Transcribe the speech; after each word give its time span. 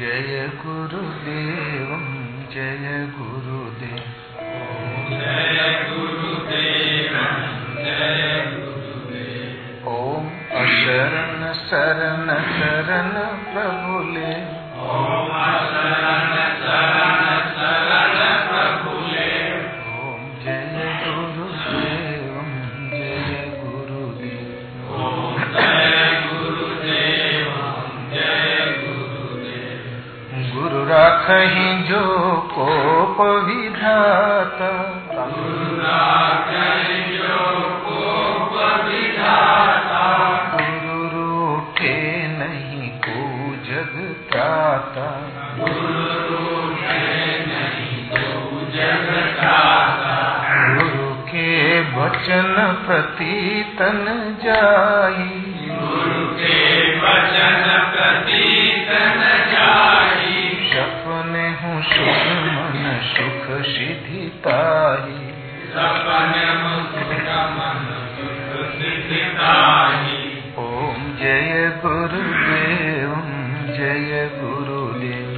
जय 0.00 0.48
गुरुदेव 0.56 1.88
जय 2.52 3.06
गुरुदेव 3.18 3.96
जय 5.10 5.88
गुरुदेव 5.88 7.14
जय 7.84 8.44
गुरुदेव। 8.54 9.88
ओम 9.88 10.26
अशरण 10.50 11.52
शरण 11.52 12.28
शरण 12.60 13.10
प्रभुले। 13.52 14.59
राखहि 31.30 31.88
जो 31.88 32.00
कोप 32.52 33.20
विधाता 33.46 34.70
गुरु 40.54 41.02
रूठे 41.08 41.94
नहीं, 42.38 42.88
को 43.06 43.22
जग 43.68 43.94
त्राता 44.30 45.06
गुरु 50.74 51.14
के 51.24 51.80
वचन 51.80 52.54
प्रति 52.86 53.36
तन 53.78 54.04
जाई। 54.44 55.28
गुरु 55.78 56.26
के 56.34 56.58
वचन 56.98 57.69
ताही 64.44 65.18
ओम 70.58 71.00
जय 71.16 71.80
गुरुदेव 71.84 73.14
जय 73.76 74.30
गुरुदेव। 74.34 75.30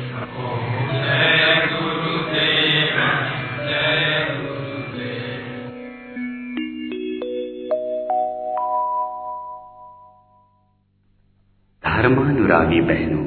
धर्मानुरागी 11.84 12.80
बहनों 12.80 13.26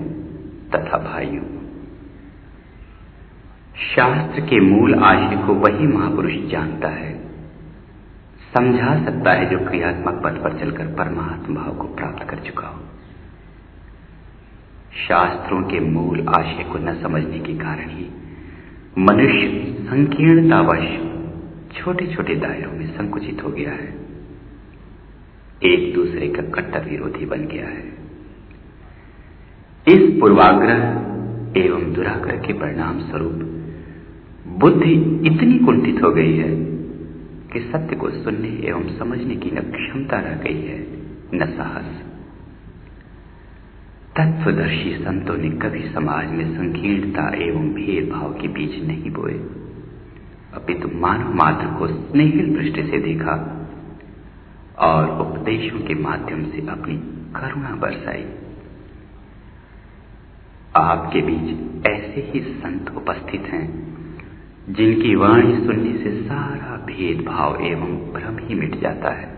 तथा 0.69 0.97
भाइयों 0.97 1.55
शास्त्र 3.95 4.41
के 4.41 4.59
मूल 4.59 4.95
आशय 4.95 5.35
को 5.47 5.53
वही 5.53 5.87
महापुरुष 5.87 6.33
जानता 6.33 6.87
है। 6.87 7.13
समझा 8.57 9.05
सकता 9.05 9.31
है 9.31 9.45
जो 9.49 9.57
क्रियात्मक 9.59 10.21
पथ 10.23 10.43
पर 10.43 10.59
चलकर 10.59 10.85
परमात्म 10.87 11.55
भाव 11.55 11.75
को 11.75 11.83
प्राप्त 11.83 12.29
कर 12.29 12.37
चुका 12.37 12.67
हो। 12.67 12.81
शास्त्रों 15.07 15.61
के 15.63 15.79
मूल 15.79 16.27
आशय 16.27 16.63
को 16.63 16.79
न 16.79 17.01
समझने 17.01 17.39
के 17.39 17.53
कारण 17.53 17.89
ही 17.89 18.09
मनुष्य 18.97 19.75
संकीर्णतावश 19.81 20.85
छोटे 21.77 22.07
छोटे 22.07 22.35
दायरों 22.35 22.71
में 22.71 22.97
संकुचित 22.97 23.43
हो 23.43 23.49
गया 23.49 23.71
है। 23.71 23.95
एक 25.63 25.93
दूसरे 25.95 26.27
का 26.27 26.41
कट्टर 26.41 26.89
विरोधी 26.89 27.25
बन 27.25 27.45
गया 27.45 27.65
है। 27.65 27.87
इस 29.87 30.21
पूर्वाग्रह 30.21 30.77
एवं 31.61 31.93
दुराग्रह 31.93 32.37
के 32.37 32.53
परिणाम 32.53 32.99
स्वरूप 32.99 33.51
बुद्धि 34.47 34.93
इतनी 35.25 35.59
कुंठित 35.59 36.03
हो 36.03 36.11
गई 36.11 36.37
है 36.37 36.65
कि 37.53 37.59
सत्य 37.59 37.95
को 37.95 38.09
सुनने 38.09 38.47
एवं 38.47 38.97
समझने 38.97 39.35
की 39.35 39.51
न 39.51 39.59
क्षमता 39.59 40.19
रह 40.19 40.35
गई 40.35 40.61
है, 40.61 40.87
न 41.33 41.45
साहस। 41.45 42.03
तत्वदर्शी 44.17 44.95
संतों 44.95 45.37
ने 45.37 45.49
कभी 45.49 45.81
समाज 45.89 46.29
में 46.29 46.57
संकीर्णता 46.57 47.35
एवं 47.35 47.73
भेदभाव 47.73 48.33
के 48.33 48.47
बीज 48.47 48.87
नहीं 48.87 49.11
बोए। 49.11 49.33
अपितु 50.53 50.89
मानव 50.93 51.33
मात्र 51.33 51.67
को 51.67 51.87
स्नेहिल 51.87 52.55
दृष्टि 52.55 52.83
से 52.83 52.99
देखा 52.99 53.67
और 54.79 55.21
उपदेशों 55.21 55.79
के 55.79 55.93
माध्यम 55.93 56.43
से 56.43 56.67
अपनी 56.67 56.97
करुणा 57.35 57.75
बरसाई। 57.75 58.25
आपके 60.75 61.21
बीच 61.21 61.85
ऐसे 61.85 62.31
ही 62.33 62.39
संत 62.39 62.93
उपस्थित 62.97 63.41
हैं 63.41 63.94
जिनकी 64.69 65.15
वाणी 65.15 65.55
सुनने 65.65 65.93
से 65.93 66.11
सारा 66.21 66.75
भेदभाव 66.85 67.55
एवं 67.61 67.95
भ्रम 68.13 68.37
ही 68.39 68.55
मिट 68.55 68.79
जाता 68.81 69.09
है। 69.09 69.33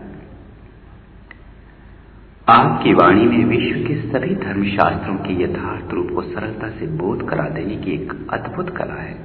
आपकी 2.48 2.94
वाणी 2.94 3.26
में 3.26 3.44
विश्व 3.44 3.86
के 3.88 3.94
सभी 4.02 4.34
धर्मशास्त्रों 4.34 5.16
के 5.16 5.42
यथार्थ 5.42 5.92
रूप 5.94 6.10
को 6.14 6.22
सरलता 6.22 6.68
से 6.70 6.86
बोध 6.86 7.28
करा 7.28 7.48
देने 7.48 7.76
की 7.76 7.92
एक 7.92 8.12
अद्भुत 8.30 8.76
कला 8.76 9.00
है, 9.02 9.16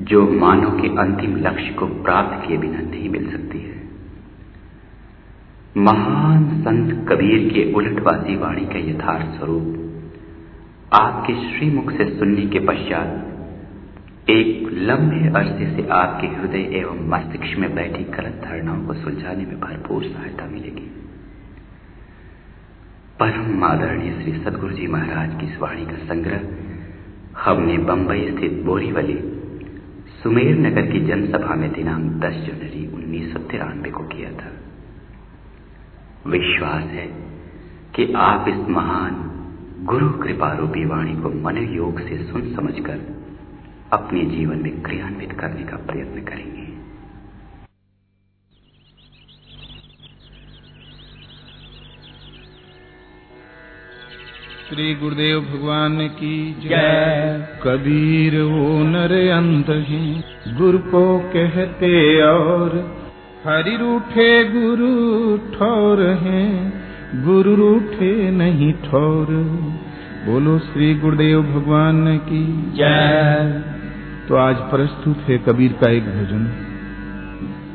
जो 0.00 0.26
मानव 0.32 0.80
के 0.80 0.88
अंतिम 0.98 1.36
लक्ष्य 1.36 1.74
को 1.74 1.86
प्राप्त 1.86 2.46
किए 2.46 2.56
बिना 2.56 2.80
नहीं 2.80 3.08
मिल 3.08 3.30
सकती 3.30 3.58
है। 3.58 3.78
महान 5.76 6.62
संत 6.62 7.08
कबीर 7.08 7.48
के 7.52 7.72
उलटवासी 7.72 8.36
वाणी 8.36 8.66
का 8.66 8.78
यथार्थ 8.90 9.38
स्वरूप 9.38 9.76
आपके 10.92 11.34
श्रीमुख 11.50 11.92
से 11.92 12.04
सुनने 12.18 12.46
के 12.46 12.66
पश्चात 12.66 13.26
एक 14.28 14.68
लंबे 14.72 15.28
अरसे 15.28 15.76
से 15.76 15.88
आपके 15.88 16.26
हृदय 16.26 16.76
एवं 16.76 17.08
मस्तिष्क 17.08 17.58
में 17.58 17.74
बैठी 17.74 18.04
गलत 18.04 18.42
धारणाओं 18.44 18.86
को 18.86 18.94
सुलझाने 18.94 19.44
में 19.46 19.60
भरपूर 19.60 20.04
सहायता 20.04 20.46
मिलेगी। 20.46 20.90
परम 23.20 23.64
आदरणीय 23.64 24.22
श्री 24.22 24.32
सदगुरु 24.32 24.72
जी 24.72 24.86
महाराज 24.86 25.40
की 25.40 25.46
इस 25.46 25.58
वाणी 25.58 25.86
का 25.86 25.92
संग्रह 25.92 26.40
हमने 27.38 27.78
बंबई 27.78 28.30
स्थित 28.30 28.52
बोरीवली, 28.52 29.18
सुमेर 30.22 30.58
नगर 30.58 30.86
की 30.86 31.00
जनसभा 31.00 31.54
में 31.54 31.72
दिनांक 31.72 32.12
10 32.12 32.32
जनवरी 32.32 32.86
उन्नीस 32.94 33.32
सौ 33.32 33.38
तिरानवे 33.38 33.90
को 33.90 34.04
किया 34.04 34.30
था। 34.30 34.52
विश्वास 36.26 36.82
है 36.82 37.06
कि 37.94 38.12
आप 38.12 38.48
इस 38.48 38.68
महान, 38.68 39.30
गुरु 39.84 40.10
कृपा 40.10 40.52
रूपी 40.52 40.84
वाणी 40.84 41.16
को 41.16 41.28
मन 41.28 41.56
योग 41.56 42.00
से 42.00 42.24
सुन 42.24 42.54
समझकर 42.54 43.20
अपने 43.92 44.20
जीवन 44.22 44.56
में 44.56 44.82
क्रियान्वित 44.82 45.32
करने 45.32 45.62
का 45.62 45.76
प्रयत्न 45.76 46.20
करेंगे। 46.20 46.66
श्री 54.68 54.94
गुरुदेव 54.94 55.40
भगवान 55.40 56.08
की 56.08 56.60
जय। 56.68 57.48
कबीर 57.62 58.42
वो 58.42 58.78
नर 58.82 59.12
अंत 59.12 59.68
है 59.68 60.24
गुरु 60.56 60.78
को 60.78 61.18
कहते 61.18 62.22
और 62.22 62.76
हरि 63.44 63.76
रूठे 63.76 64.44
गुरु 64.44 65.38
ठोर 65.38 66.02
है 66.02 66.72
गुरु 67.24 67.54
रूठे 67.54 68.30
नहीं 68.30 68.72
ठोर। 68.72 69.26
बोलो 70.26 70.58
श्री 70.58 70.94
गुरुदेव 70.94 71.42
भगवान 71.42 72.18
की 72.18 72.72
जय। 72.72 73.79
तो 74.28 74.36
आज 74.36 74.56
प्रस्तुत 74.56 75.16
है 75.16 75.38
कबीर 75.38 75.72
का 75.72 75.90
एक 75.90 76.02
भजन। 76.02 76.66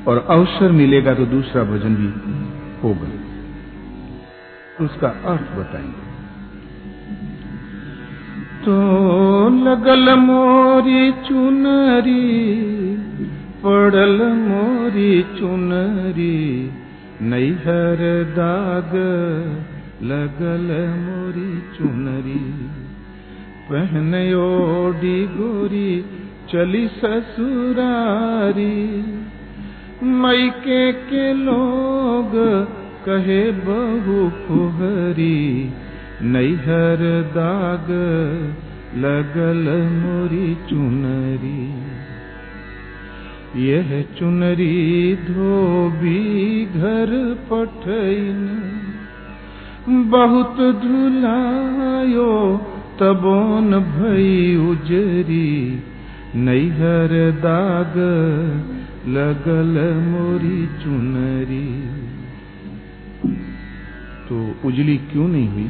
और 0.07 0.27
अवसर 0.29 0.71
मिलेगा 0.71 1.13
तो 1.13 1.25
दूसरा 1.25 1.63
भजन 1.63 1.95
भी 1.95 2.07
होगा। 2.83 3.07
उसका 4.85 5.07
अर्थ 5.07 5.41
बताएँगे। 5.41 6.05
तो 8.65 8.75
लगल 9.49 10.15
मोरी 10.15 11.11
चुनरी, 11.11 12.47
पड़ल 13.65 14.21
मोरी 14.33 15.21
चुनरी, 15.21 16.71
नैहर 17.21 17.97
दाग 18.37 18.91
लगल 20.03 20.67
मोरी 20.99 21.77
चुनरी। 21.77 22.69
पहन 23.69 24.13
ओडी 24.35 25.27
गोरी 25.27 26.05
चली 26.51 26.87
ससुरारी। 26.87 29.03
मैके 30.03 30.93
के 30.93 31.33
लोग 31.33 32.31
कहे 33.05 33.51
बहु 33.51 34.29
फुहरी। 34.29 35.69
नैहर 36.21 37.31
दाग 37.37 37.87
लगल 38.97 39.91
मोरी 39.91 40.57
चुनरी। 40.69 41.73
यह 43.67 44.05
चुनरी 44.19 45.15
धोबी 45.15 46.65
घर 46.65 47.37
पठैन 47.51 48.71
बहुत 49.89 50.55
धुलायो 50.55 52.61
तबोन 52.99 53.79
भई 53.79 54.55
उजरी। 54.55 55.83
नैहर 56.35 57.31
दाग 57.31 57.93
लगल 59.07 59.93
मोरी 60.07 60.65
चुनरी। 60.65 61.83
तो 64.29 64.67
उजली 64.67 64.97
क्यों 64.97 65.27
नहीं 65.27 65.49
हुई? 65.49 65.69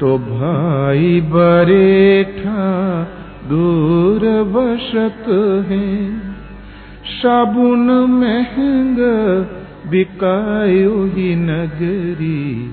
तो 0.00 0.18
भाई 0.18 1.20
बरेठा 1.20 3.02
दूर 3.48 4.20
बसत 4.42 5.24
है। 5.68 6.18
साबुन 7.04 7.90
महंग 8.10 8.96
बिकायो 9.90 11.04
ही 11.04 11.34
नगरी। 11.34 12.70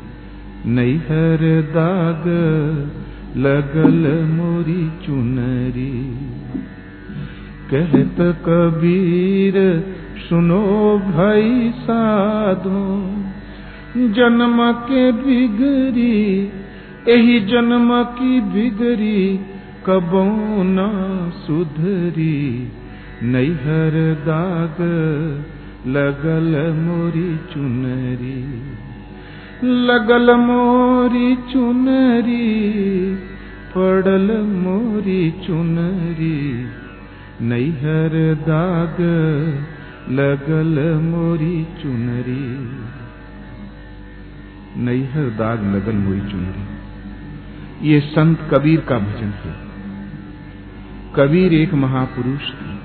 नैहर 0.66 1.62
दाग 1.62 2.24
लगल 3.38 4.26
मोरी 4.26 5.06
चुनरी। 5.06 6.25
कहत 7.74 8.16
कबीर, 8.20 9.56
सुनो 10.30 10.66
भाई 10.98 11.72
साधो, 11.76 12.82
जन्म 13.98 14.72
के 14.72 15.12
बिगरी 15.12 16.52
यही 17.08 17.40
जन्म 17.40 18.04
की 18.04 18.42
बिगरी, 18.42 19.40
कबो 19.86 20.24
न 20.64 20.88
सुधरी, 21.48 22.72
नैहर 23.24 23.98
दाग 24.28 24.82
लगल 25.88 26.52
मोरी 26.78 27.38
चुनरी, 27.54 28.40
लगल 29.64 30.36
मोरी 30.36 31.36
चुनरी, 31.36 32.48
पड़ल 33.78 34.32
मोरी 34.42 35.32
चुनरी। 35.32 36.85
नैहर 37.42 38.14
दाग 38.42 39.00
लगल 40.10 41.00
मोरी 41.02 41.68
चुनरी। 41.82 42.46
नैहर 44.82 45.30
दाग 45.30 45.64
लगल 45.76 45.94
मोरी 45.94 46.22
चुनरी। 46.22 46.64
ये 47.90 48.00
संत 48.00 48.40
कबीर 48.54 48.80
का 48.82 49.00
भजन 49.00 49.34
है। 49.36 49.54
कबीर 51.16 51.54
एक 51.54 51.74
महापुरुष 51.74 52.42
थे 52.42 52.76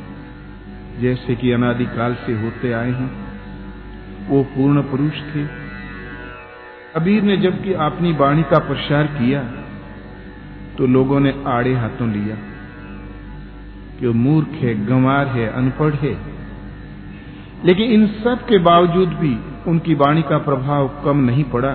जैसे 1.01 1.35
कि 1.35 1.53
अनादिकाल 1.53 2.15
से 2.15 2.33
होते 2.33 2.73
आए 2.73 2.91
हैं, 2.91 3.11
वो 4.29 4.43
पूर्ण 4.43 4.83
पुरुष 4.83 5.13
थे। 5.13 5.47
कबीर 6.97 7.23
ने 7.23 7.37
जबकि 7.37 7.73
अपनी 7.73 8.13
वाणी 8.13 8.43
का 8.43 8.59
प्रसार 8.59 9.07
किया 9.07 9.43
तो 10.79 10.87
लोगों 10.87 11.21
ने 11.21 11.43
आड़े 11.47 11.75
हाथों 11.75 12.13
लिया। 12.13 12.37
कि 14.01 14.07
वो 14.07 14.13
मूर्ख 14.13 14.49
है, 14.49 14.75
गंवार 14.87 15.27
है, 15.27 15.47
अनपढ़ 15.49 15.95
है। 15.95 16.17
लेकिन 17.65 17.91
इन 17.91 18.07
सब 18.07 18.47
के 18.49 18.59
बावजूद 18.59 19.09
भी 19.09 19.37
उनकी 19.71 19.95
वाणी 19.95 20.23
का 20.23 20.39
प्रभाव 20.39 20.89
कम 21.05 21.17
नहीं 21.17 21.45
पड़ा। 21.45 21.75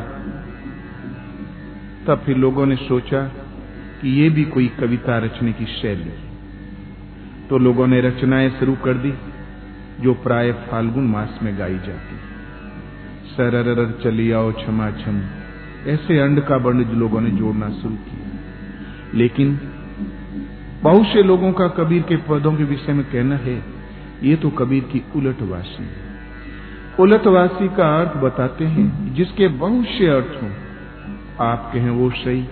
तब 2.08 2.22
फिर 2.26 2.38
लोगों 2.38 2.66
ने 2.66 2.76
सोचा 2.76 3.22
कि 4.02 4.10
ये 4.22 4.30
भी 4.30 4.44
कोई 4.46 4.68
कविता 4.80 5.18
रचने 5.18 5.54
की 5.54 5.66
शैली 5.66 6.12
तो 7.50 7.58
लोगों 7.58 7.88
ने 7.88 8.02
रचनाएँ 8.02 8.50
शुरू 8.50 8.76
कर 8.76 8.94
दी, 8.94 9.14
जो 10.00 10.14
प्राय 10.14 10.52
फाल्गुन 10.52 11.08
मास 11.08 11.40
में 11.44 11.58
गाई 11.60 11.76
जाती 11.76 12.18
सरर 13.28 14.00
चली 14.04 14.32
आओ 14.32 14.52
क्षमा 14.52 14.90
छम 14.92 15.22
ऐसे 15.88 16.20
अंड 16.20 16.40
का 16.40 16.58
बंड 16.58 16.92
लोगों 16.92 17.22
ने 17.22 17.32
जोड़ना 17.32 17.70
शुरू 17.70 17.96
किया। 17.96 18.30
लेकिन 19.14 19.60
बहुत 20.84 21.06
से 21.08 21.24
लोगों 21.24 21.52
का 21.52 21.68
कबीर 21.68 22.02
के 22.02 22.16
पदों 22.28 22.56
के 22.56 22.64
विषय 22.64 22.94
में 22.94 23.06
कहना 23.06 23.36
है 23.36 23.56
ये 24.24 24.36
तो 24.36 24.50
कबीर 24.50 24.84
की 24.84 25.02
उलटवासी 25.16 25.84
है। 25.84 26.04
उलटवासी 27.00 27.68
का 27.68 27.88
अर्थ 28.00 28.18
बताते 28.18 28.66
हैं 28.66 29.14
जिसके 29.14 29.48
बहुत 29.56 29.86
से 29.88 30.08
अर्थ 30.08 30.42
हों। 30.44 30.50
आप 31.42 31.72
कहें 31.74 31.90
वो 31.90 32.10
सही 32.10 32.46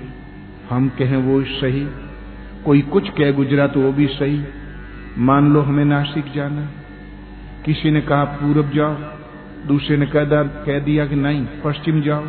हम 0.70 0.90
कहें 0.90 1.18
वो 1.18 1.42
सही 1.44 1.86
कोई 2.66 2.82
कुछ 2.92 3.10
कह 3.10 3.32
गुजरा 3.32 3.68
तो 3.68 3.82
वो 3.82 3.92
भी 3.92 4.08
सही। 4.08 4.44
मान 5.18 5.54
लो 5.54 5.62
हमें 5.62 5.86
नासिक 5.86 6.32
जाना 6.36 6.66
किसी 7.66 7.92
ने 7.92 8.02
कहा 8.02 8.24
पूरब 8.34 8.72
जाओ 8.72 8.96
दूसरे 9.68 9.98
ने 9.98 10.06
कह, 10.06 10.24
कह 10.24 10.80
दिया 10.80 11.06
कि 11.06 11.16
नहीं 11.16 11.46
पश्चिम 11.64 12.02
जाओ 12.02 12.26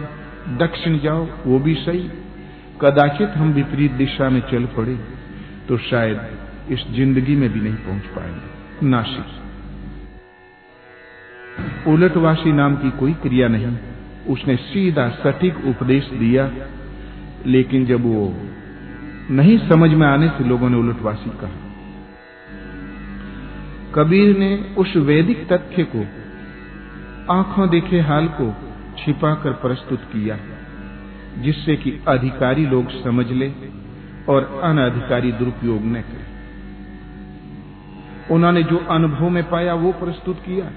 दक्षिण 0.58 0.99
जाओ 0.99 1.26
वो 1.47 1.58
भी 1.58 1.75
सही। 1.75 2.08
कदाचित 2.81 3.31
हम 3.31 3.52
विपरीत 3.52 3.93
दिशा 3.93 4.29
में 4.31 4.40
चल 4.40 4.64
पड़े। 4.76 4.99
तो 5.69 5.78
शायद 5.78 6.72
इस 6.72 6.81
ज़िंदगी 6.90 7.37
में 7.37 7.49
भी 7.52 7.61
नहीं 7.61 7.75
पहुँच 7.75 8.06
पाएँगे। 8.06 8.87
नासिक 8.87 9.43
उलटवासी 11.88 12.52
नाम 12.52 12.76
की 12.76 12.90
कोई 12.90 13.12
क्रिया 13.12 13.49
नहीं। 13.49 13.76
उसने 14.28 14.56
सीधा 14.56 15.08
सटीक 15.08 15.56
उपदेश 15.66 16.05
दिया, 16.11 16.50
लेकिन 17.46 17.87
जब 17.87 18.05
वो 18.05 18.34
नहीं 19.31 19.58
समझ 19.69 19.90
में 19.90 20.06
आने 20.06 20.28
से 20.28 20.44
लोगों 20.44 20.70
ने 20.70 20.76
उलटवासी 20.76 21.31
कहा। 21.31 21.58
कबीर 23.94 24.37
ने 24.38 24.75
उस 24.78 24.96
वैदिक 24.96 25.46
तथ्य 25.52 25.84
को, 25.96 26.02
आँखों 27.32 27.69
देखे 27.69 28.00
हाल 28.00 28.26
को 28.40 28.46
छिपाकर 28.99 29.52
प्रस्तुत 29.52 30.00
किया, 30.12 30.38
जिससे 31.38 31.76
कि 31.76 31.90
अधिकारी 32.08 32.66
लोग 32.66 32.90
समझ 33.02 33.26
ले 33.32 33.49
और 34.29 34.61
अनधिकारी 34.65 35.32
दुरुपयोग 35.32 35.82
न 35.82 36.00
करें। 36.00 36.26
उन्होंने 38.31 38.62
जो 38.62 38.76
अनुभव 38.91 39.29
में 39.29 39.43
पाया, 39.50 39.75
वो 39.75 39.93
प्रस्तुत 39.93 40.38
किया। 40.38 40.71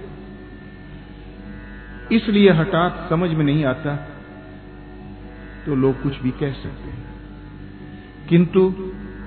इसलिए 2.12 2.52
हठात 2.52 3.08
समझ 3.10 3.30
में 3.30 3.46
नहीं 3.46 3.66
आता 3.66 3.96
तो 5.66 5.76
लोग 5.76 6.02
कुछ 6.02 6.20
भी 6.22 6.32
कह 6.32 6.52
सकते 6.54 6.90
हैं। 6.90 7.06
किंतु 8.30 8.62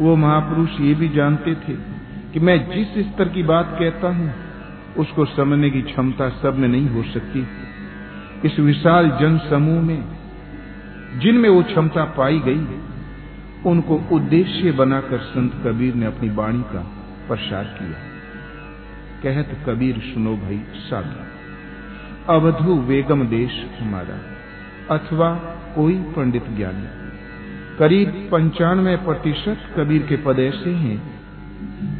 वो 0.00 0.16
महापुरुष 0.16 0.80
ये 0.80 0.94
भी 0.94 1.08
जानते 1.08 1.54
थे 1.54 1.74
कि 2.32 2.40
मैं 2.40 2.56
जिस 2.70 3.06
स्तर 3.06 3.28
की 3.28 3.42
बात 3.42 3.76
कहता 3.78 4.08
हूँ, 4.08 4.34
उसको 4.96 5.24
समझने 5.24 5.70
की 5.70 5.82
क्षमता 5.82 6.28
सब 6.42 6.58
में 6.58 6.68
नहीं 6.68 6.88
हो 6.88 7.02
सकती। 7.02 7.46
इस 8.44 8.58
विशाल 8.58 9.10
जन 9.10 9.38
समूह 9.50 9.82
में 9.82 10.04
जिनमें 11.18 11.48
वो 11.48 11.62
क्षमता 11.62 12.04
पाई 12.04 12.38
गई 12.38 12.60
उनको 13.66 14.02
उद्देश्य 14.12 14.72
बनाकर 14.72 15.18
संत 15.18 15.52
कबीर 15.66 15.94
ने 15.94 16.06
अपनी 16.06 16.30
वाणी 16.30 16.62
का 16.62 16.90
प्रसार 17.28 17.64
किया। 17.64 18.10
कहत 19.22 19.66
कबीर, 19.68 19.98
सुनो 19.98 20.36
भाई 20.36 20.62
साधु 20.74 21.30
अवधु 22.32 22.74
वेगम 22.74 23.26
देश 23.26 23.66
हमारा, 23.80 24.18
अथवा 24.96 25.34
कोई 25.74 25.94
पंडित 25.94 26.44
ज्ञानी। 26.56 26.86
करीब 27.78 28.28
पंचानवे 28.32 28.96
प्रतिशत 28.96 29.58
कबीर 29.76 30.06
के 30.06 30.16
पद 30.16 30.38
ऐसे 30.38 30.70
हैं, 30.70 31.20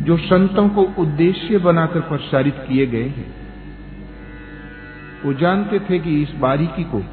जो 0.05 0.17
संतों 0.17 0.69
को 0.69 0.83
उद्देश्य 0.83 1.59
बनाकर 1.59 2.01
प्रसारित 2.01 2.55
किए 2.55 2.87
गए 2.87 3.09
हैं। 3.09 3.35
वो 5.25 5.33
जानते 5.33 5.79
थे 5.79 5.99
कि 5.99 6.23
इस 6.23 6.31
बारीकी 6.31 6.85
को 6.85 7.05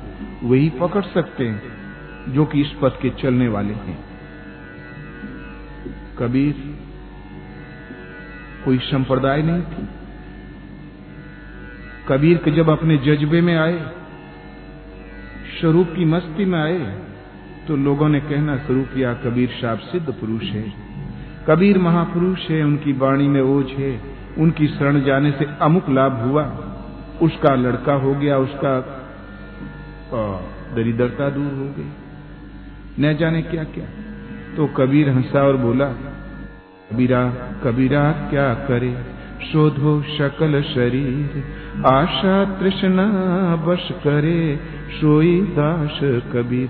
वही 0.43 0.69
पकड़ 0.69 1.01
सकते 1.01 1.47
हैं, 1.47 1.61
जो 2.33 2.45
कि 2.45 2.61
इस 2.61 2.71
पथ 2.81 3.01
के 3.01 3.09
चलने 3.09 3.47
वाले 3.47 3.73
हैं। 3.73 4.16
कबीर 6.19 6.55
कोई 8.65 8.77
संप्रदाय 8.83 9.41
नहीं 9.41 9.61
थी। 9.63 9.87
कबीर 12.07 12.37
के 12.37 12.51
जब 12.51 12.69
अपने 12.69 12.97
जज्बे 12.97 13.41
में 13.41 13.55
आए, 13.57 13.79
स्वरूप 15.59 15.93
की 15.95 16.05
मस्ती 16.05 16.45
में 16.45 16.59
आए 16.59 16.79
तो 17.67 17.75
लोगों 17.77 18.09
ने 18.09 18.19
कहना 18.19 18.57
शुरू 18.57 18.81
किया, 18.85 19.13
कबीर 19.15 19.49
साहब 19.51 19.79
सिद्ध 19.85 20.07
पुरुष 20.09 20.43
है। 20.43 20.65
कबीर 21.47 21.77
महापुरुष 21.77 22.49
है, 22.49 22.63
उनकी 22.63 22.93
वाणी 22.93 23.27
में 23.27 23.41
ओझ 23.41 23.65
है। 23.69 23.91
उनकी 24.37 24.67
शरण 24.67 25.01
जाने 25.01 25.31
से 25.31 25.45
अमुक 25.61 25.89
लाभ 25.89 26.13
हुआ। 26.21 26.43
उसका 27.21 27.53
लड़का 27.55 27.93
हो 27.95 28.13
गया, 28.15 28.37
उसका 28.37 28.73
दरिद्रता 30.75 31.29
दूर 31.29 31.53
हो 31.53 31.67
गई। 31.77 31.89
न 32.99 33.13
जाने 33.17 33.41
क्या 33.43 33.63
क्या 33.69 33.85
तो 34.55 34.67
कबीर 34.67 35.09
हंसा 35.09 35.41
और 35.43 35.57
बोला 35.57 35.87
कबीरा 36.93 37.29
कबीरा 37.63 38.11
क्या 38.11 38.53
करे? 38.53 39.03
शोधो 39.51 40.01
शकल 40.01 40.61
शरीर, 40.61 41.43
आशा 41.85 42.59
तृष्णा 42.59 43.05
बस 43.55 43.89
करे। 43.91 44.59
सोई 45.01 45.41
दास 45.41 45.99
कबीर। 46.03 46.69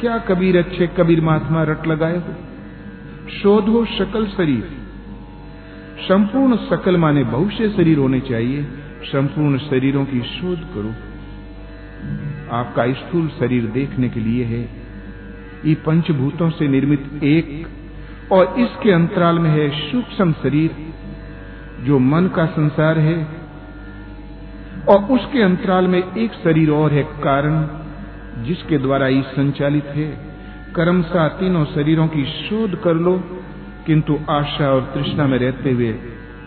क्या 0.00 0.18
कबीर 0.18 0.58
अच्छे 0.58 0.86
कबीर 0.86 1.20
महात्मा 1.20 1.62
रट 1.62 1.86
लगाए 1.86 2.16
हो? 2.16 2.34
शोधो 3.42 3.84
शकल 3.84 4.26
शरीर। 4.26 4.68
संपूर्ण 6.08 6.56
सकल 6.56 6.96
माने 6.96 7.24
बहुत 7.24 7.52
से 7.52 7.70
शरीर 7.70 7.98
होने 7.98 8.20
चाहिए। 8.20 8.62
संपूर्ण 9.02 9.58
शरीरों 9.58 10.04
की 10.04 10.20
शोध 10.20 10.58
करो। 10.58 10.90
आपका 12.56 12.92
स्थूल 12.92 13.28
शरीर 13.28 13.66
देखने 13.66 14.08
के 14.08 14.20
लिए 14.20 14.44
है। 14.44 14.68
ये 15.66 15.74
पंचभूतों 15.74 16.50
से 16.50 16.68
निर्मित 16.68 17.20
एक 17.22 17.66
और 18.32 18.54
इसके 18.58 18.92
अंतराल 18.92 19.38
में 19.38 19.50
है 19.50 19.90
सूक्ष्म 19.90 20.32
शरीर, 20.32 20.76
जो 21.80 21.98
मन 21.98 22.26
का 22.26 22.46
संसार 22.46 22.98
है, 22.98 23.28
और 24.88 25.04
उसके 25.04 25.42
अंतराल 25.42 25.86
में 25.86 26.12
एक 26.14 26.32
शरीर 26.32 26.70
और 26.70 26.92
है 26.92 27.02
कारण, 27.02 27.66
जिसके 28.44 28.78
द्वारा 28.78 29.08
ये 29.08 29.22
संचालित 29.22 29.84
है। 29.84 30.34
कर्म 30.74 31.02
सा 31.02 31.28
तीनों 31.28 31.64
शरीरों 31.64 32.08
की 32.08 32.24
शोध 32.24 32.82
कर 32.82 32.94
लो, 32.94 33.22
किंतु 33.86 34.18
आशा 34.30 34.70
और 34.70 34.92
तृष्णा 34.94 35.26
में 35.26 35.38
रहते 35.38 35.70
हुए 35.70 35.94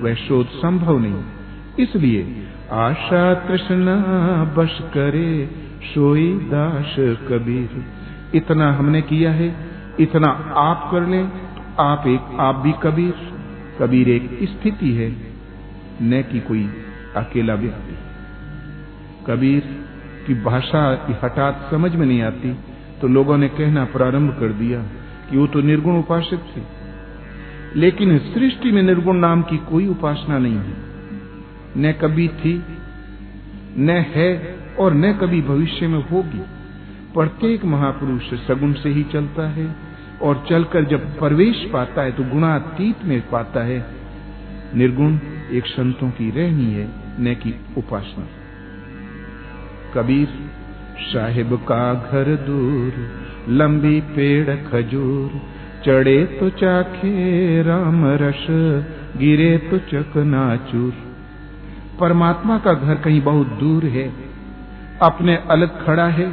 वह 0.01 0.13
शोध 0.13 0.47
संभव 0.47 0.99
नहीं। 0.99 1.23
इसलिए 1.79 2.47
आशा 2.71 3.33
तृष्णा 3.33 3.95
बश 4.57 4.79
करे, 4.81 5.49
सोई 5.83 6.33
दास 6.33 6.95
कबीर। 6.99 7.85
इतना 8.35 8.73
हमने 8.73 9.01
किया 9.01 9.31
है, 9.31 9.55
इतना 9.99 10.27
आप 10.57 10.89
कर 10.91 11.01
लें 11.01 11.46
आप 11.79 12.03
एक, 12.07 12.37
आप 12.39 12.55
भी 12.55 12.71
कबीर 12.83 13.13
कबीर 13.79 14.09
एक 14.09 14.39
स्थिति 14.43 14.91
है 14.93 15.09
न 16.01 16.21
कि 16.21 16.39
कोई 16.39 16.63
अकेला 17.15 17.53
व्यक्ति। 17.53 17.95
कबीर 19.27 19.61
की 20.27 20.33
भाषा 20.33 20.83
हठात 21.23 21.67
समझ 21.71 21.95
में 21.95 22.05
नहीं 22.05 22.21
आती 22.21 22.53
तो 23.01 23.07
लोगों 23.07 23.37
ने 23.37 23.47
कहना 23.49 23.85
प्रारंभ 23.85 24.31
कर 24.39 24.53
दिया 24.53 24.81
कि 25.29 25.37
वो 25.37 25.47
तो 25.47 25.61
निर्गुण 25.61 25.99
उपासक 25.99 26.45
थे। 26.55 26.61
लेकिन 27.75 28.17
सृष्टि 28.17 28.71
में 28.71 28.83
निर्गुण 28.83 29.17
नाम 29.17 29.41
की 29.41 29.57
कोई 29.57 29.87
उपासना 29.87 30.37
नहीं 30.37 30.57
है। 30.57 30.73
न 31.77 31.91
कभी 32.01 32.27
थी, 32.27 32.63
न 33.77 34.05
है 34.15 34.55
और 34.79 34.93
न 34.93 35.13
कभी 35.13 35.41
भविष्य 35.41 35.87
में 35.87 36.09
होगी। 36.09 36.41
प्रत्येक 37.13 37.65
महापुरुष 37.65 38.33
सगुण 38.47 38.73
से 38.73 38.89
ही 38.89 39.03
चलता 39.03 39.47
है 39.49 39.86
और 40.21 40.45
चलकर 40.49 40.85
जब 40.85 41.17
प्रवेश 41.19 41.63
पाता 41.73 42.01
है 42.01 42.11
तो 42.11 42.23
गुणातीत 42.23 43.05
में 43.05 43.21
पाता 43.29 43.63
है। 43.63 43.85
निर्गुण 44.75 45.17
एक 45.51 45.65
संतों 45.65 46.09
की 46.09 46.29
रहनी 46.31 46.71
है, 46.73 46.87
न 47.19 47.35
कि 47.35 47.53
उपासना। 47.77 48.27
कबीर, 49.93 50.27
साहिब 51.01 51.55
का 51.67 51.93
घर 51.93 52.35
दूर, 52.47 52.93
लंबी 53.49 53.99
पेड़ 54.15 54.55
खजूर, 54.65 55.41
चढ़े 55.85 56.23
तो 56.39 56.49
चाखे 56.49 57.61
राम 57.63 58.05
रस, 58.21 58.45
गिरे 59.17 59.57
तो 59.57 59.77
चकनाचूर 59.87 60.93
परमात्मा 61.99 62.57
का 62.57 62.73
घर 62.73 62.95
कहीं 62.95 63.21
बहुत 63.21 63.47
दूर 63.59 63.85
है, 63.85 64.11
अपने 65.01 65.35
अलग 65.49 65.85
खड़ा 65.85 66.07
है, 66.09 66.29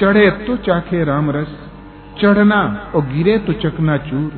चढ़े 0.00 0.30
तो 0.46 0.56
चाखे 0.56 1.04
राम 1.04 1.30
रस 1.30 1.56
चढ़ना 2.20 2.60
और 2.94 3.06
गिरे 3.06 3.38
तो 3.38 3.52
चकना 3.60 3.96
चूर। 4.00 4.30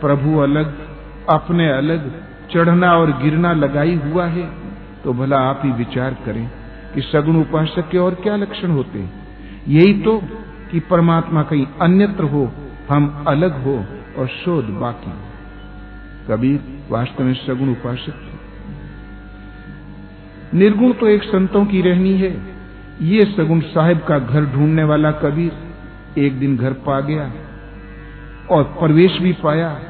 प्रभु 0.00 0.38
अलग, 0.38 0.72
अपने 1.30 1.68
अलग, 1.70 2.10
चढ़ना 2.50 2.92
और 2.92 3.10
गिरना 3.22 3.52
लगाई 3.54 3.94
हुआ 3.96 4.26
है 4.28 4.46
तो 5.04 5.12
भला 5.12 5.38
आप 5.40 5.60
ही 5.64 5.70
विचार 5.74 6.16
करें 6.24 6.46
कि 6.94 7.00
सगुण 7.02 7.36
उपासक 7.36 7.88
के 7.90 7.98
और 7.98 8.14
क्या 8.22 8.36
लक्षण 8.36 8.70
होते 8.70 8.98
हैं। 8.98 9.12
यही 9.68 9.92
तो 10.02 10.20
कि 10.70 10.80
परमात्मा 10.90 11.42
कहीं 11.42 11.66
अन्यत्र 11.80 12.24
हो, 12.24 12.50
हम 12.90 13.24
अलग 13.28 13.62
हो 13.64 13.76
और 14.18 14.26
शोध 14.34 14.64
बाकी। 14.80 15.12
कबीर, 16.28 16.60
वास्तव 16.90 17.24
में 17.24 17.34
सगुण 17.36 17.70
उपासक 17.70 18.14
थे 18.22 18.34
निर्गुण 20.54 20.92
तो 20.92 21.06
एक 21.08 21.22
संतों 21.24 21.64
की 21.66 21.80
रहनी 21.82 22.16
है। 22.18 22.30
ये 23.04 23.24
सगुण 23.26 23.60
साहिब 23.68 23.98
का 23.98 24.18
घर 24.18 24.44
ढूँढने 24.46 24.84
वाला 24.84 25.10
कबीर 25.18 25.52
एक 26.18 26.38
दिन 26.38 26.56
घर 26.56 26.72
पा 26.72 27.00
गया 27.00 27.32
और 28.50 28.64
प्रवेश 28.64 29.18
भी 29.18 29.32
पाया। 29.32 29.80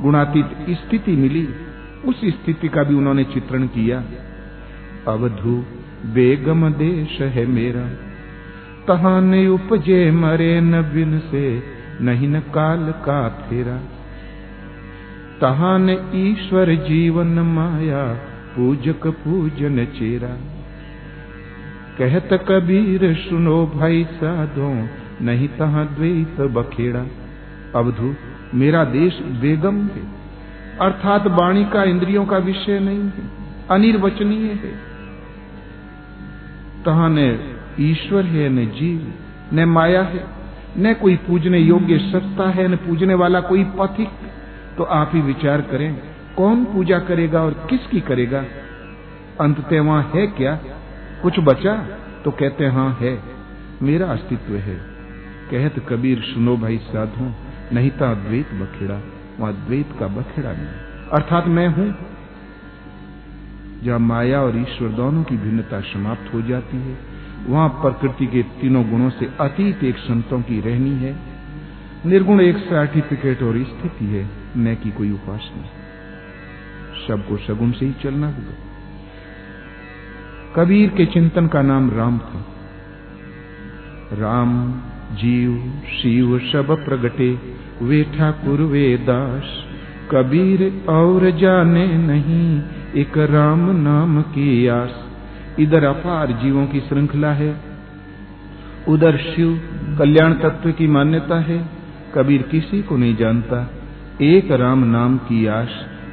गुणातीत 0.00 0.46
स्थिति 0.70 1.12
मिली। 1.12 1.48
उस 2.04 2.20
स्थिति 2.24 2.68
का 2.68 2.82
भी 2.82 2.94
उन्होंने 2.94 3.24
चित्रण 3.24 3.66
किया। 3.66 4.04
अवधु 5.08 5.64
बेगम 6.04 6.72
देश 6.72 7.20
है 7.20 7.46
मेरा। 7.46 7.88
तहा 8.88 9.18
उपजे 9.48 10.10
मरे 10.10 10.60
न 10.60 10.82
बिन 10.82 11.18
से, 11.18 11.62
नहीं 12.00 12.28
न 12.28 12.40
काल 12.40 12.92
का 12.92 13.28
फेरा। 13.28 13.76
तहा 15.40 15.78
ने 15.78 15.98
ईश्वर 16.14 16.74
जीवन 16.74 17.26
माया, 17.26 18.14
पूजक 18.56 19.06
पूजन 19.06 19.84
चेरा। 19.84 20.36
कहत 21.98 22.28
कबीर, 22.32 23.14
सुनो 23.14 23.66
भाई 23.66 24.04
साधो 24.04 25.01
नहीं 25.22 25.48
तहा 25.48 25.84
द्वैत 25.84 26.40
बखेड़ा। 26.40 27.04
अवधु 27.78 28.14
मेरा 28.54 28.84
देश 28.84 29.18
बेगम 29.18 29.82
है। 29.82 30.02
अर्थात 30.80 31.26
वाणी 31.26 31.64
का 31.64 31.84
इंद्रियों 31.84 32.26
का 32.26 32.38
विषय 32.38 32.78
नहीं 32.80 32.98
है, 32.98 33.30
अनिर्वचनीय 33.70 34.52
है। 34.52 34.70
तहा 36.84 37.08
न 37.10 37.38
ईश्वर 37.80 38.24
है, 38.24 38.48
न 38.48 38.66
जीव, 38.66 39.12
न 39.52 39.64
माया 39.64 40.02
है, 40.02 40.24
न 40.78 40.94
कोई 40.94 41.16
पूजने 41.16 41.58
योग्य 41.58 41.98
सत्ता 41.98 42.48
है, 42.50 42.68
न 42.68 42.76
पूजने 42.76 43.14
वाला 43.14 43.40
कोई 43.40 43.64
पथिक। 43.64 44.08
तो 44.78 44.84
आप 44.84 45.10
ही 45.14 45.20
विचार 45.20 45.60
करें, 45.60 46.00
कौन 46.36 46.64
पूजा 46.64 46.98
करेगा 46.98 47.42
और 47.42 47.66
किसकी 47.70 48.00
करेगा? 48.00 48.44
अंततः 49.40 49.80
वहाँ 49.80 50.12
है 50.14 50.26
क्या? 50.26 50.54
कुछ 51.22 51.40
बचा? 51.40 51.74
तो 52.24 52.30
कहते 52.30 52.66
हाँ 52.66 52.98
है। 53.00 53.22
मेरा 53.82 54.06
अस्तित्व 54.06 54.54
है। 54.54 54.91
कहत 55.52 55.86
कबीर, 55.88 56.20
सुनो 56.20 56.56
भाई 56.56 56.78
साधु, 56.78 57.32
नहीं 57.74 57.90
था 57.90 58.14
द्वैत 58.14 58.54
बखेड़ा, 58.54 59.00
वहाँ 59.40 59.52
द्वैत 59.52 59.88
का 60.00 60.06
बखेड़ा 60.06 60.52
नहीं। 60.52 60.66
अर्थात 61.12 61.46
मैं 61.46 61.68
हूँ। 61.68 61.94
जहाँ 63.84 63.98
माया 63.98 64.40
और 64.40 64.56
ईश्वर 64.56 64.88
दोनों 64.88 65.24
की 65.24 65.36
भिन्नता 65.36 65.80
समाप्त 65.80 66.34
हो 66.34 66.42
जाती 66.42 66.76
है, 66.76 66.98
वहाँ 67.46 67.68
प्रकृति 67.68 68.26
के 68.26 68.42
तीनों 68.42 68.90
गुणों 68.90 69.10
से 69.10 69.30
अतीत 69.40 69.84
एक 69.84 69.96
संतों 69.96 70.42
की 70.42 70.60
रहनी 70.60 70.90
है। 70.90 71.16
निर्गुण 72.06 72.40
एक 72.40 72.56
सर्टिफिकेट 72.56 73.42
और 73.42 73.64
स्थिति 73.64 74.04
है 74.04 74.28
न 74.56 74.74
कि 74.74 74.90
कोई 74.90 75.10
उपासना 75.10 75.64
सबको 77.08 77.36
सगुण 77.36 77.70
से 77.70 77.86
ही 77.86 77.92
चलना 77.92 78.26
होगा। 78.26 78.54
कबीर 80.56 80.90
के 80.90 81.06
चिंतन 81.06 81.46
का 81.46 81.62
नाम 81.62 81.90
राम 81.90 82.18
था। 82.18 82.44
राम 84.12 84.82
जीव 85.12 85.72
शिव 86.02 86.38
सब 86.38 86.84
प्रगटे, 86.84 87.38
वे 87.82 88.02
ठाकुर, 88.02 88.60
वे 88.60 88.96
दास। 88.96 89.64
कबीर 90.10 90.84
और 90.88 91.30
जाने 91.30 91.86
नहीं, 91.86 92.62
एक 92.96 93.18
राम 93.18 93.70
नाम 93.70 94.22
की 94.22 94.66
आस। 94.66 95.04
इधर 95.58 95.84
अपार 95.84 96.32
जीवों 96.32 96.66
की 96.66 96.80
श्रृंखला 96.80 97.32
है। 97.32 97.60
उधर 98.88 99.16
शिव 99.16 99.60
कल्याण 99.98 100.32
तत्व 100.32 100.72
की 100.72 100.86
मान्यता 100.86 101.40
है। 101.40 101.68
कबीर 102.14 102.42
किसी 102.42 102.82
को 102.82 102.96
नहीं 102.96 103.16
जानता। 103.16 103.70
एक 104.22 104.50
राम 104.50 104.84
नाम 104.84 105.16
की 105.16 105.46
आश 105.46 105.68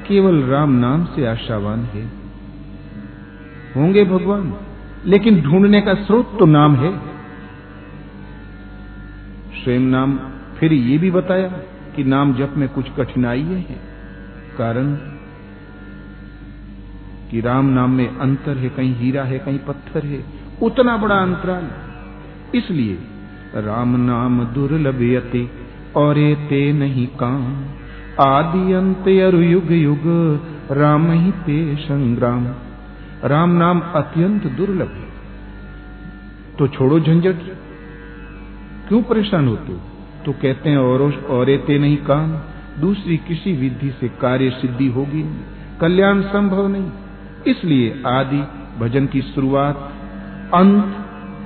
केवल 0.08 0.42
राम 0.44 0.72
नाम 0.72 1.06
से 1.06 1.28
आशावान 1.28 1.80
है। 1.80 2.06
होंगे 3.76 4.04
भगवान, 4.04 4.54
लेकिन 5.06 5.42
ढूँढने 5.42 5.82
का 5.82 5.94
स्रोत 5.94 6.40
तो 6.40 6.46
नाम 6.46 6.76
है। 6.76 7.09
स्वयं 9.64 9.80
नाम 9.80 10.20
फिर 10.60 10.74
ये 10.74 10.98
भी 10.98 11.12
बताया 11.12 11.48
कि 11.96 12.04
नाम 12.04 12.34
जप 12.34 12.54
में 12.58 12.70
कुछ 12.70 12.86
कठिनाई 13.00 13.42
है। 13.42 13.80
कारण? 14.58 14.96
कि 17.32 17.42
राम 17.42 17.66
नाम 17.66 17.92
में 17.92 18.18
अंतर 18.18 18.58
है, 18.58 18.70
कहीं 18.70 18.96
हीरा 18.96 19.24
है, 19.24 19.40
कहीं 19.40 19.60
पत्थर 19.60 20.06
है, 20.06 20.24
उतना 20.62 20.98
बड़ा 20.98 21.16
अंतराल। 21.16 21.68
इसलिए 22.58 22.98
राम 23.56 23.96
नाम 23.96 24.44
दुर्लभ 24.44 25.02
यति, 25.02 25.52
और 25.96 26.16
ते 26.50 26.74
नहीं 26.74 27.08
काम। 27.08 27.66
आदि 28.22 28.74
अंत 28.74 29.08
युग 29.34 29.72
युग, 29.72 30.02
राम 30.72 31.12
ही 31.12 31.32
ते 31.32 31.76
संग्राम। 31.76 32.48
राम 33.26 33.50
नाम 33.50 33.80
अत्यंत 33.80 34.48
दुर्लभ 34.48 34.88
है। 34.88 35.10
तो 36.60 36.68
छोड़ो 36.68 37.00
झंझट। 37.00 37.69
क्यों 38.90 39.04
परेशान 39.04 39.48
होते 39.48 39.72
हो? 39.72 39.80
तो 40.26 40.32
कहते 40.32 40.70
हैं, 40.70 40.78
और 40.78 41.02
और 41.30 41.58
ते 41.68 41.80
नहीं 41.80 41.98
काम। 41.98 42.40
दूसरी 42.82 43.18
किसी 43.18 43.54
विधि 43.54 43.92
से 44.00 44.08
कार्य 44.08 44.50
सिद्धि 44.50 44.88
होगी 44.88 45.24
नहीं। 45.24 45.38
कल्याण 45.82 46.22
संभव 46.22 46.68
नहीं। 46.68 46.92
इसलिए 47.48 48.04
आदि 48.08 48.44
भजन 48.80 49.08
की 49.08 49.22
शुरुआत, 49.22 49.94
अंत, 50.54 50.84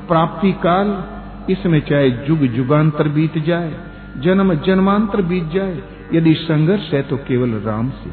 प्राप्ति 0.08 0.52
काल, 0.52 1.04
इसमें 1.52 1.82
चाहे 1.82 2.10
जुग 2.10 2.40
जुगांतर 2.40 3.08
बीत 3.08 3.38
जाए, 3.38 3.74
जन्म 4.18 4.54
जन्मांतर 4.54 5.22
बीत 5.22 5.44
जाए, 5.44 5.82
यदि 6.14 6.34
संघर्ष 6.34 6.94
है 6.94 7.04
तो 7.04 7.18
केवल 7.18 7.50
राम 7.50 7.90
से। 7.90 8.10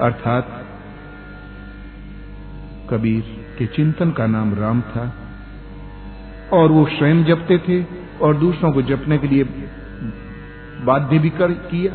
अर्थात 0.00 0.66
कबीर 2.90 3.46
के 3.58 3.66
चिंतन 3.66 4.10
का 4.10 4.26
नाम 4.26 4.54
राम 4.54 4.80
था। 4.80 5.19
और 6.52 6.72
वो 6.72 6.86
स्वयं 6.88 7.24
जपते 7.24 7.58
थे 7.58 7.84
और 8.22 8.36
दूसरों 8.36 8.72
को 8.72 8.82
जपने 8.82 9.18
के 9.18 9.28
लिए 9.28 9.44
बाध्य 10.84 11.18
भी 11.18 11.30
कर 11.30 11.52
किया। 11.70 11.92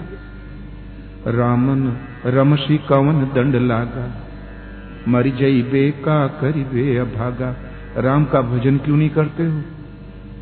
रामन 1.31 1.97
रमसी 2.25 2.77
कवन 2.89 3.21
दंड 3.35 3.55
लागा, 3.55 4.05
मर 5.07 5.27
जई 5.29 5.61
बे 5.61 5.89
का 5.91 6.27
करी 6.41 6.63
बे 6.63 6.97
अभागा। 6.97 7.55
राम 7.97 8.25
का 8.25 8.41
भजन 8.41 8.77
क्यों 8.77 8.97
नहीं 8.97 9.09
करते 9.09 9.45
हो? 9.45 9.61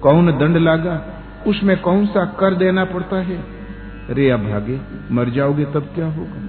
कौन 0.01 0.31
दंड 0.31 0.57
लागा? 0.57 0.95
उसमें 1.47 1.75
कौन 1.81 2.05
सा 2.05 2.25
कर 2.39 2.53
देना 2.53 2.85
पड़ता 2.85 3.17
है? 3.21 3.43
रे 4.09 4.29
अभागे, 4.29 4.79
मर 5.11 5.29
जाओगे 5.29 5.65
तब 5.65 5.91
क्या 5.95 6.05
होगा? 6.05 6.41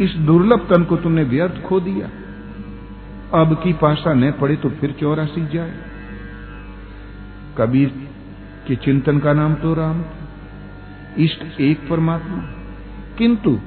इस 0.00 0.14
दुर्लभ 0.26 0.66
तन 0.70 0.84
को 0.84 0.96
तुमने 0.96 1.24
व्यर्थ 1.24 1.62
खो 1.62 1.80
दिया। 1.80 2.06
अब 3.40 3.54
की 3.62 3.72
पासा 3.72 4.14
न 4.14 4.30
पड़े 4.32 4.56
तो 4.56 4.70
फिर 4.70 4.94
चौरासी 5.00 5.46
जाए। 5.46 5.72
कबीर 7.58 7.88
के 8.66 8.76
चिंतन 8.76 9.18
का 9.18 9.32
नाम 9.32 9.54
तो 9.54 9.74
राम 9.74 10.04
इष्ट 11.18 11.60
एक 11.60 11.88
परमात्मा। 11.88 12.38
किंतु 13.18 13.58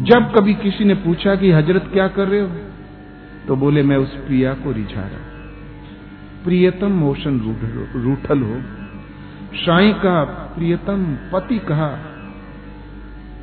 जब 0.00 0.32
कभी 0.34 0.54
किसी 0.54 0.84
ने 0.84 0.94
पूछा 0.96 1.34
कि 1.34 1.50
हज़रत 1.50 1.88
क्या 1.92 2.06
कर 2.08 2.28
रहे 2.28 2.40
हो 2.40 2.48
तो 3.48 3.56
बोले, 3.56 3.82
मैं 3.82 3.96
उस 3.96 4.14
प्रिया 4.26 4.52
को 4.54 4.72
रिझा 4.72 5.00
रहा 5.00 5.28
प्रियतम 6.44 6.92
मोशन 6.96 7.40
रूठल 7.96 8.42
हो। 8.42 8.60
साई 9.56 9.92
का 9.92 10.22
प्रियतम 10.54 11.04
पति 11.32 11.58
कहा, 11.58 11.90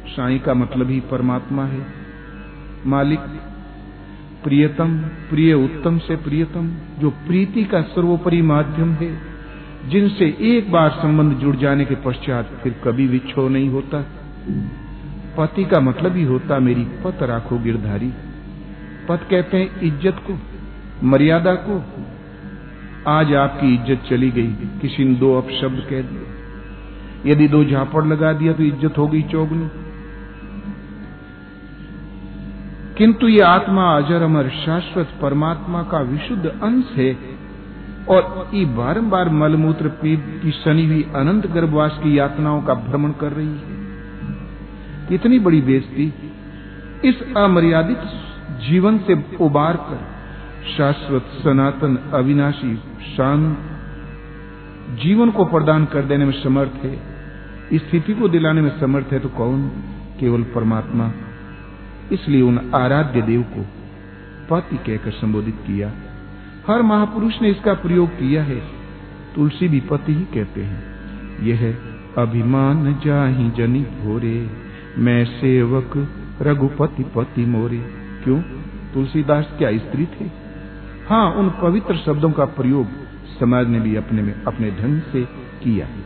साई 0.07 0.39
का 0.39 0.53
मतलब 0.53 0.89
ही 0.89 0.99
परमात्मा 1.11 1.65
है। 1.65 1.85
मालिक, 2.85 3.19
प्रियतम, 4.43 4.97
प्रिय 5.29 5.53
उत्तम 5.55 5.97
से 5.99 6.15
प्रियतम, 6.15 6.69
जो 6.99 7.09
प्रीति 7.27 7.63
का 7.63 7.81
सर्वोपरि 7.87 8.41
माध्यम 8.43 8.93
है 8.93 9.11
जिनसे 9.85 10.25
एक 10.47 10.71
बार 10.71 10.89
संबंध 10.91 11.33
जुड़ 11.33 11.55
जाने 11.55 11.85
के 11.85 11.95
पश्चात 11.95 12.49
फिर 12.63 12.75
कभी 12.83 13.07
विच्छो 13.07 13.47
नहीं 13.49 13.69
होता। 13.69 14.01
पति 15.37 15.63
का 15.65 15.79
मतलब 15.81 16.15
ही 16.15 16.23
होता 16.23 16.59
मेरी 16.59 16.83
पत 17.03 17.23
राखो 17.23 17.57
गिरधारी। 17.59 18.11
पत 19.09 19.27
कहते 19.29 19.57
हैं 19.57 19.81
इज़्ज़त 19.81 20.21
को, 20.27 20.37
मर्यादा 21.03 21.53
को। 21.59 21.81
आज 23.09 23.33
आपकी 23.35 23.73
इज़्ज़त 23.73 24.07
चली 24.09 24.29
गई, 24.31 24.51
किसी 24.81 25.05
ने 25.05 25.13
दो 25.15 25.33
अपशब्द 25.37 25.85
कह 25.89 26.01
दिए। 26.01 27.31
यदि 27.31 27.47
दो 27.47 27.63
झापड़ 27.65 28.05
लगा 28.05 28.33
दिया 28.33 28.53
तो 28.53 28.63
इज़्ज़त 28.63 28.97
हो 28.97 29.07
गई 29.07 29.21
चौगनी। 29.21 29.69
किंतु 32.97 33.27
ये 33.27 33.41
आत्मा 33.41 33.85
अजर 33.97 34.21
अमर 34.21 34.49
शाश्वत 34.57 35.07
परमात्मा 35.21 35.83
का 35.83 35.99
विशुद्ध 36.03 36.45
अंश 36.45 36.91
है। 36.95 37.11
और 38.09 38.49
ये 38.53 38.65
बारंबार 38.65 39.29
मलमूत्र 39.29 39.87
पीप 39.87 40.39
की 40.43 40.51
शनि 40.51 40.85
हुई 40.85 41.03
अनंत 41.15 41.47
गर्भवास 41.47 41.99
की 42.03 42.19
यातनाओं 42.19 42.61
का 42.61 42.73
भ्रमण 42.73 43.11
कर 43.11 43.31
रही 43.31 43.47
है। 43.47 43.87
इतनी 45.15 45.39
बड़ी 45.39 45.61
बेजती 45.61 46.13
इस 47.05 47.35
अमर्यादित 47.37 47.99
जीवन 48.69 48.97
से 48.97 49.37
उबार 49.41 49.77
कर 49.77 50.17
शाश्वत, 50.77 51.21
सनातन, 51.43 52.11
अविनाशी, 52.13 52.75
शांत 53.17 53.57
जीवन 55.03 55.31
को 55.31 55.45
प्रदान 55.45 55.85
कर 55.85 56.01
देने 56.01 56.25
में 56.25 56.43
समर्थ 56.43 56.85
है। 56.85 56.99
स्थिति 57.73 58.13
को 58.13 58.29
दिलाने 58.29 58.61
में 58.61 58.79
समर्थ 58.79 59.13
है 59.13 59.19
तो 59.19 59.29
कौन? 59.29 59.67
केवल 60.19 60.43
परमात्मा। 60.43 61.11
इसलिए 62.11 62.41
उन 62.41 62.71
आराध्य 62.75 63.21
देव 63.21 63.41
को 63.41 63.65
पति 64.49 64.77
कहकर 64.77 65.11
संबोधित 65.11 65.55
किया। 65.67 65.91
हर 66.67 66.81
महापुरुष 66.81 67.41
ने 67.41 67.49
इसका 67.49 67.73
प्रयोग 67.73 68.09
किया 68.09 68.43
है। 68.43 68.61
तुलसी 69.35 69.67
भी 69.67 69.79
पति 69.79 70.13
ही 70.13 70.23
कहते 70.23 70.61
हैं, 70.61 70.83
यह 71.43 71.77
अभिमान 72.17 73.01
जाही 73.05 73.49
जनी 73.51 73.81
भोरे, 73.81 74.49
मैं 74.97 75.25
सेवक 75.25 75.91
रघुपति 76.41 77.03
पति 77.15 77.45
मोरे। 77.45 77.77
क्यों? 78.23 78.39
तुलसीदास 78.93 79.53
क्या 79.57 79.77
स्त्री 79.77 80.05
थे? 80.05 80.25
हाँ 81.09 81.31
उन 81.31 81.49
पवित्र 81.61 81.95
शब्दों 81.95 82.31
का 82.31 82.45
प्रयोग 82.45 82.87
समाज 83.39 83.67
ने 83.67 83.79
भी 83.79 83.95
अपने 83.95 84.21
में 84.21 84.43
अपने 84.43 84.71
ढंग 84.71 85.01
से 85.01 85.23
किया 85.63 85.85
है। 85.85 86.03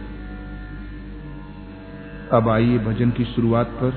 अब 2.34 2.50
आइए 2.50 2.78
भजन 2.78 3.12
की 3.12 3.26
शुरुआत 3.26 3.68
पर। 3.68 3.94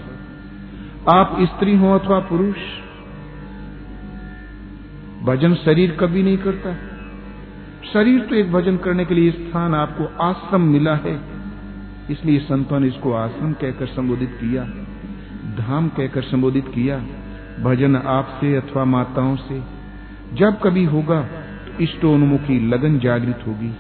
आप 1.09 1.37
स्त्री 1.40 1.77
हो 1.77 1.98
अथवा 1.98 2.18
पुरुष 2.20 2.57
भजन 5.24 5.54
शरीर 5.54 5.90
कभी 5.90 6.22
नहीं 6.22 6.38
करता। 6.38 6.72
शरीर 7.92 8.20
तो 8.20 8.34
एक 8.34 8.50
भजन 8.52 8.76
करने 8.76 9.04
के 9.04 9.14
लिए 9.14 9.30
स्थान 9.30 9.74
आपको 9.74 10.04
आश्रम 10.22 10.60
मिला 10.62 10.94
है। 10.96 11.14
इसलिए 12.10 12.38
संतों 12.38 12.80
ने 12.80 12.87
इसको 12.87 13.12
आश्रम 13.12 13.52
कहकर 13.52 13.87
संबोधित 13.87 14.37
किया, 14.40 14.64
धाम 15.58 15.88
कहकर 15.88 16.22
संबोधित 16.22 16.66
किया, 16.68 16.98
भजन 17.60 17.96
आपसे 17.96 18.54
अथवा 18.56 18.84
माताओं 18.87 19.37
से। 19.38 19.62
जब 20.32 20.60
कभी 20.60 20.84
होगा 20.84 21.20
तो 21.22 21.82
इष्टोन्मुखी 21.82 22.58
लगन 22.68 22.98
जागृत 22.98 23.44
होगी, 23.46 23.72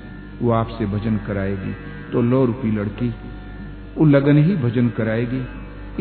वो 0.42 0.50
आपसे 0.52 0.86
भजन 0.86 1.16
कराएगी। 1.26 1.74
तो 2.12 2.22
लो 2.22 2.44
रूपी 2.44 2.70
लड़की, 2.70 3.08
वो 3.96 4.04
लगन 4.06 4.38
ही 4.38 4.56
भजन 4.56 4.88
कराएगी। 4.88 5.42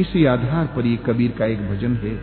इसी 0.01 0.25
आधार 0.25 0.65
पर 0.75 0.85
ये 0.85 0.97
कबीर 1.05 1.33
का 1.37 1.45
एक 1.45 1.67
भजन 1.69 1.95
है। 1.95 2.15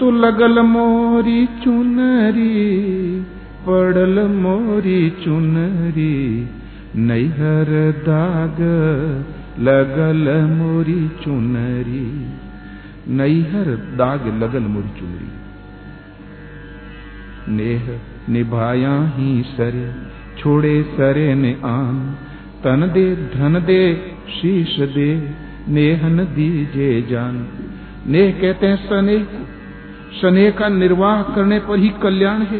तो 0.00 0.10
लगल 0.10 0.60
मोरी 0.60 1.46
चुनरी, 1.46 3.20
पड़ल 3.68 4.28
मोरी 4.28 5.10
चुनरी, 5.10 6.48
नैहर 6.96 7.92
दाग 7.98 8.56
लगल 9.58 10.46
मोरी 10.54 11.08
चुनरी, 11.24 12.26
नैहर 13.08 13.64
दाग 13.70 14.42
लगल 14.42 14.60
मोरी 14.60 15.00
चुनरी। 15.00 15.30
नेह 17.52 18.00
निभाया 18.28 19.12
ही 19.16 19.42
सरे, 19.42 19.92
छोड़े 20.38 20.82
सरे 20.82 21.34
ने 21.34 21.56
आन, 21.64 22.16
तन 22.64 22.90
दे 22.94 23.16
धन 23.16 23.62
दे 23.66 24.12
शीश 24.28 24.80
दे, 24.80 25.34
नेहन 25.68 26.24
दीजे 26.24 27.06
जान। 27.10 27.48
नेह 28.06 28.30
कहते 28.40 28.66
हैं 28.66 28.86
स्नेह 30.12 30.50
का 30.50 30.68
निर्वाह 30.68 31.22
करने 31.22 31.58
पर 31.58 31.78
ही 31.78 31.88
कल्याण 31.88 32.42
है। 32.42 32.58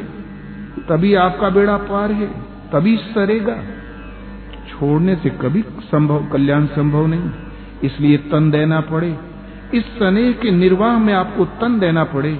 तभी 0.88 1.14
आपका 1.14 1.50
बेड़ा 1.50 1.76
पार 1.76 2.12
है, 2.12 2.26
तभी 2.72 2.96
सरेगा। 2.96 3.56
छोड़ने 4.68 5.16
से 5.16 5.30
कभी 5.30 5.62
संभव, 5.62 6.26
कल्याण 6.32 6.66
संभव 6.66 7.06
नहीं। 7.06 7.30
इसलिए 7.84 8.16
तन 8.16 8.50
देना 8.50 8.80
पड़े। 8.80 9.18
इस 9.74 9.84
स्नेह 9.84 10.32
के 10.32 10.50
निर्वाह 10.50 10.98
में 10.98 11.14
आपको 11.14 11.44
तन 11.44 11.78
देना 11.78 12.04
पड़े, 12.04 12.34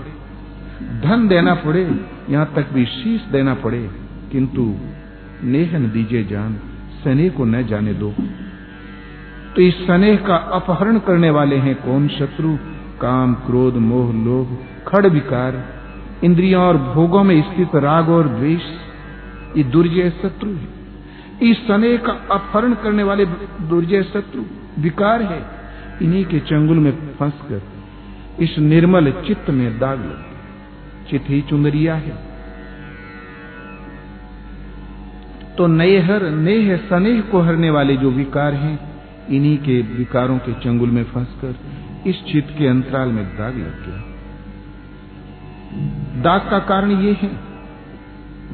धन 1.03 1.29
देना 1.29 1.55
पड़े, 1.55 2.01
यहाँ 2.31 2.53
तक 2.57 2.67
भी 2.73 2.85
शीश 2.85 3.23
देना 3.33 3.55
पड़े। 3.55 3.91
किंतु 4.33 4.75
नेहन 5.45 5.91
दीजिए 5.91 6.25
जान 6.25 6.55
स्नेह 7.03 7.31
को 7.31 7.45
न 7.45 7.67
जाने 7.67 7.95
दो। 7.95 8.15
तो 9.57 9.63
इस 9.63 9.87
स्नेह 9.87 10.17
का 10.17 10.37
अपहरण 10.37 10.99
करने 10.99 11.31
वाले 11.31 11.57
हैं 11.57 11.75
कौन 11.75 12.09
शत्रु? 12.09 12.57
काम, 13.01 13.35
क्रोध, 13.35 13.75
मोह, 13.75 14.13
लोभ। 14.13 14.59
खड़ 14.89 15.07
विकार, 15.07 15.65
इंद्रियों 16.25 16.63
और 16.63 16.77
भोगों 16.77 17.25
में 17.25 17.43
स्थित 17.43 17.75
राग 17.75 18.09
और 18.09 18.29
द्वेष, 18.29 18.63
ये 19.57 19.65
दुर्जय 19.65 20.11
शत्रु 20.11 20.51
है। 20.51 20.79
इस 21.51 21.67
स्नेह 21.67 21.97
का 21.97 22.13
अपहरण 22.13 22.75
करने 22.75 23.03
वाले 23.03 23.27
दुर्जय 23.63 24.03
शत्रु 24.03 24.43
विकार 24.83 25.23
है। 25.23 25.43
इन्हीं 26.03 26.25
के 26.25 26.41
चंगुल 26.41 26.77
में 26.77 26.93
फंस 27.19 27.33
कर 27.43 27.63
इस 28.41 28.59
निर्मल 28.59 29.11
चित्त 29.11 29.51
में 29.51 29.79
दाग 29.79 29.99
लग 29.99 30.25
चित 31.11 31.25
ही 31.29 31.41
चुंदरिया 31.41 31.95
है। 31.95 32.17
तो 35.59 35.67
नेहर 35.67 36.31
नेह, 36.31 36.77
स्नेह 36.77 37.21
को 37.21 37.41
हरने 37.41 37.71
वाले 37.71 37.97
जो 37.97 38.11
विकार 38.11 38.55
हैं, 38.55 38.79
इन्हीं 39.29 39.59
के 39.59 39.83
विकारों 39.83 40.39
के 40.39 40.53
चंगुल 40.53 40.91
में 40.91 41.05
फंसकर 41.05 41.55
इस 42.07 42.25
चित्त 42.25 42.55
के 42.59 42.67
अंतराल 42.67 43.09
में 43.09 43.25
दाग 43.25 43.57
लग 43.57 43.87
गया। 43.87 44.08
दाग 46.23 46.49
का 46.51 46.59
कारण 46.59 46.91
ये 47.01 47.13
है, 47.23 47.31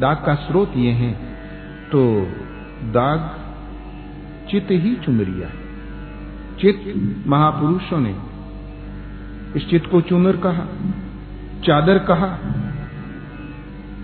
दाग 0.01 0.17
का 0.17 0.35
स्रोत 0.41 0.73
ये 0.77 0.93
है 0.93 1.13
तो 1.91 2.05
दाग 2.93 3.31
चित 4.51 4.71
ही 4.71 4.95
चुनरिया 4.97 5.49
है। 5.49 5.63
चित्त 6.61 7.27
महापुरुषों 7.27 7.99
ने 8.01 8.15
इस 9.57 9.69
चित्त 9.71 9.91
को 9.91 10.01
चुनर 10.01 10.37
कहा, 10.37 10.67
चादर 11.65 11.99
कहा। 11.99 12.31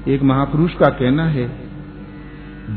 एक 0.09 0.23
महापुरुष 0.23 0.75
का 0.75 0.89
कहना 0.91 1.25
है, 1.27 1.49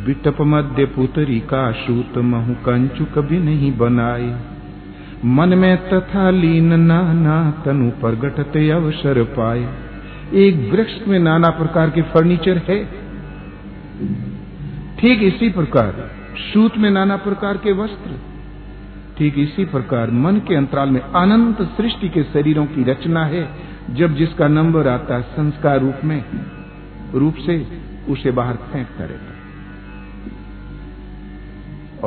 बिटप 0.05 0.41
मध्य 0.41 0.85
पुतरी 0.85 1.39
का 1.39 1.71
सूत 1.77 2.17
महु 2.25 2.53
कंचु 2.65 3.05
कभी 3.05 3.39
नहीं 3.39 3.71
बनाए। 3.77 4.35
मन 5.25 5.57
में 5.57 5.89
तथा 5.89 6.29
लीन 6.29 6.79
नाना 6.79 7.39
तनु 7.65 7.89
प्रगटते 8.01 8.69
अवसर 8.69 9.23
पाए। 9.23 9.67
एक 10.33 10.55
वृक्ष 10.71 11.07
में 11.07 11.19
नाना 11.19 11.49
प्रकार 11.49 11.89
के 11.89 12.01
फर्नीचर 12.01 12.57
है। 12.57 12.77
ठीक 14.97 15.23
इसी 15.23 15.49
प्रकार 15.49 16.09
सूत 16.43 16.77
में 16.77 16.89
नाना 16.91 17.17
प्रकार 17.17 17.57
के 17.57 17.71
वस्त्र। 17.73 18.19
ठीक 19.17 19.37
इसी 19.39 19.65
प्रकार 19.65 20.11
मन 20.11 20.39
के 20.47 20.55
अंतराल 20.55 20.89
में 20.89 21.01
अनंत 21.01 21.61
सृष्टि 21.77 22.09
के 22.09 22.23
शरीरों 22.23 22.65
की 22.65 22.83
रचना 22.83 23.25
है, 23.25 23.47
जब 23.89 24.15
जिसका 24.15 24.47
नंबर 24.47 24.87
आता 24.87 25.15
है 25.15 25.21
संस्कार 25.21 25.79
रूप 25.79 25.99
में, 26.03 26.23
रूप 27.13 27.35
से 27.35 27.55
उसे 28.09 28.31
बाहर 28.31 28.55
फेंकता 28.71 29.03
रहता 29.03 29.31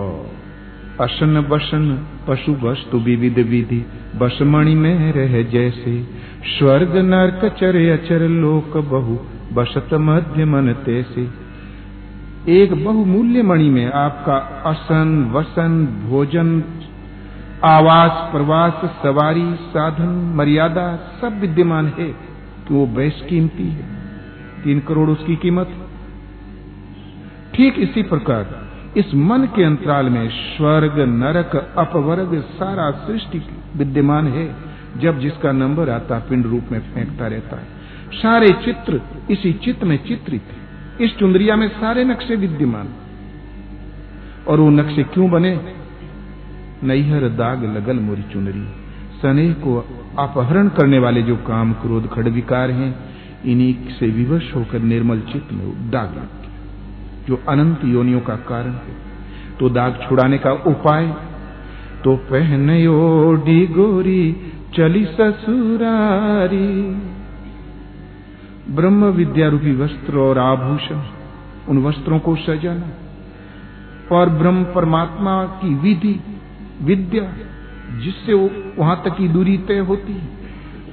और 0.01 0.36
अशन 1.01 1.41
बसन 1.41 2.07
पशु 2.29 2.53
वस्तु 2.53 2.99
विविध 2.99 3.35
विधि, 3.35 3.87
बसमणि 4.17 4.75
में 4.75 5.13
रह 5.13 5.43
जैसे। 5.43 6.03
स्वर्ग 6.59 6.97
नरक 6.97 7.53
चर 7.53 7.91
अचर 7.91 8.29
लोक 8.29 8.77
बहु, 8.77 9.19
बसत 9.55 9.95
मध्य 9.95 10.45
मन 10.45 10.73
तैसे। 10.73 11.29
एक 12.49 12.85
बहुमूल्य 12.85 13.43
मणि 13.43 13.71
में 13.71 13.93
आपका 13.93 14.37
असन, 14.71 15.31
वसन, 15.33 16.03
भोजन, 16.09 16.63
आवास, 17.65 18.11
प्रवास, 18.13 18.81
सवारी, 19.03 19.55
साधन, 19.55 20.33
मर्यादा 20.37 20.97
सब 21.21 21.41
विद्यमान 21.41 21.87
है। 21.87 22.37
कि 22.69 22.75
वो 22.75 22.87
बेस 22.87 23.25
कीमती 23.29 23.69
है। 23.69 23.83
तीन 24.65 24.81
करोड़ 24.81 25.11
उसकी 25.11 25.37
कीमत। 25.37 25.71
ठीक 27.55 27.75
इसी 27.79 28.03
प्रकार 28.03 28.66
इस 28.97 29.15
मन 29.15 29.49
के 29.57 29.65
अंतराल 29.65 30.09
में 30.09 30.29
स्वर्ग, 30.29 30.99
नरक, 30.99 31.75
अपवर्ग 31.79 32.41
सारा 32.41 32.91
सृष्टि 32.91 33.43
विद्यमान 33.77 34.29
है। 34.29 34.55
जब 34.99 35.19
जिसका 35.19 35.53
नंबर 35.53 35.91
आता 35.91 36.19
पिंड 36.19 36.47
रूप 36.47 36.63
में 36.73 36.81
फेंकता 36.81 37.27
रहता 37.27 37.57
है। 37.57 37.67
सारे 38.15 38.49
चित्र 38.49 39.01
इसी 39.31 39.53
चित्र 39.53 39.87
में 39.87 40.05
चित्रित 40.05 40.43
है। 40.43 40.67
इस 41.05 41.17
चुंदरिया 41.17 41.57
में 41.57 41.69
सारे 41.69 42.05
नक्शे 42.05 42.37
विद्यमान। 42.37 42.89
और 44.49 44.61
वो 44.61 44.71
नक्शे 44.71 45.03
क्यों 45.03 45.31
बने? 45.31 45.61
नैहर 46.83 47.29
दाग 47.29 47.65
लगल 47.65 47.97
मोरी 47.97 48.23
चुनरी। 48.23 48.69
सनेह 49.23 49.53
को 49.53 49.77
अपहरण 50.19 50.69
करने 50.69 50.99
वाले 50.99 51.23
जो 51.23 51.37
काम 51.37 51.73
क्रोध 51.73 52.11
खड़ 52.11 52.29
विकार 52.29 52.71
हैं, 52.71 52.97
इन्हीं 53.45 53.75
से 53.89 54.07
विवश 54.07 54.55
होकर 54.55 54.79
निर्मल 54.79 55.21
चित्त 55.21 55.53
में 55.53 55.91
दाग 55.91 56.07
लग 56.07 56.15
गया। 56.15 56.46
जो 57.29 57.43
अनंत 57.49 57.81
योनियों 57.85 58.21
का 58.21 58.37
कारण 58.37 58.73
है 58.73 58.95
तो 59.59 59.69
दाग 59.69 59.99
छुड़ाने 60.09 60.39
का 60.39 60.53
उपाय 60.53 61.07
तो 62.05 62.17
पहनयो 62.17 63.37
गोरी 63.67 64.53
चली 64.75 65.05
ससुरारी। 65.05 66.67
ब्रह्म 68.71 69.05
विद्या 69.05 69.49
रूपी 69.49 69.73
वस्त्र 69.73 70.19
और 70.19 70.39
आभूषण, 70.39 71.01
उन 71.69 71.79
वस्त्रों 71.79 72.19
को 72.19 72.37
सजाना, 72.37 72.89
और 74.17 74.29
ब्रह्म 74.29 74.65
परमात्मा 74.65 75.45
की 75.45 75.75
विधि, 75.75 76.21
विद्या, 76.83 77.23
जिससे 77.99 78.35
वो 78.35 78.51
वहाँ 78.79 79.03
तक 79.05 79.17
की 79.17 79.29
दूरी 79.29 79.59
तय 79.59 79.79
होती 79.79 80.13
है, 80.13 80.29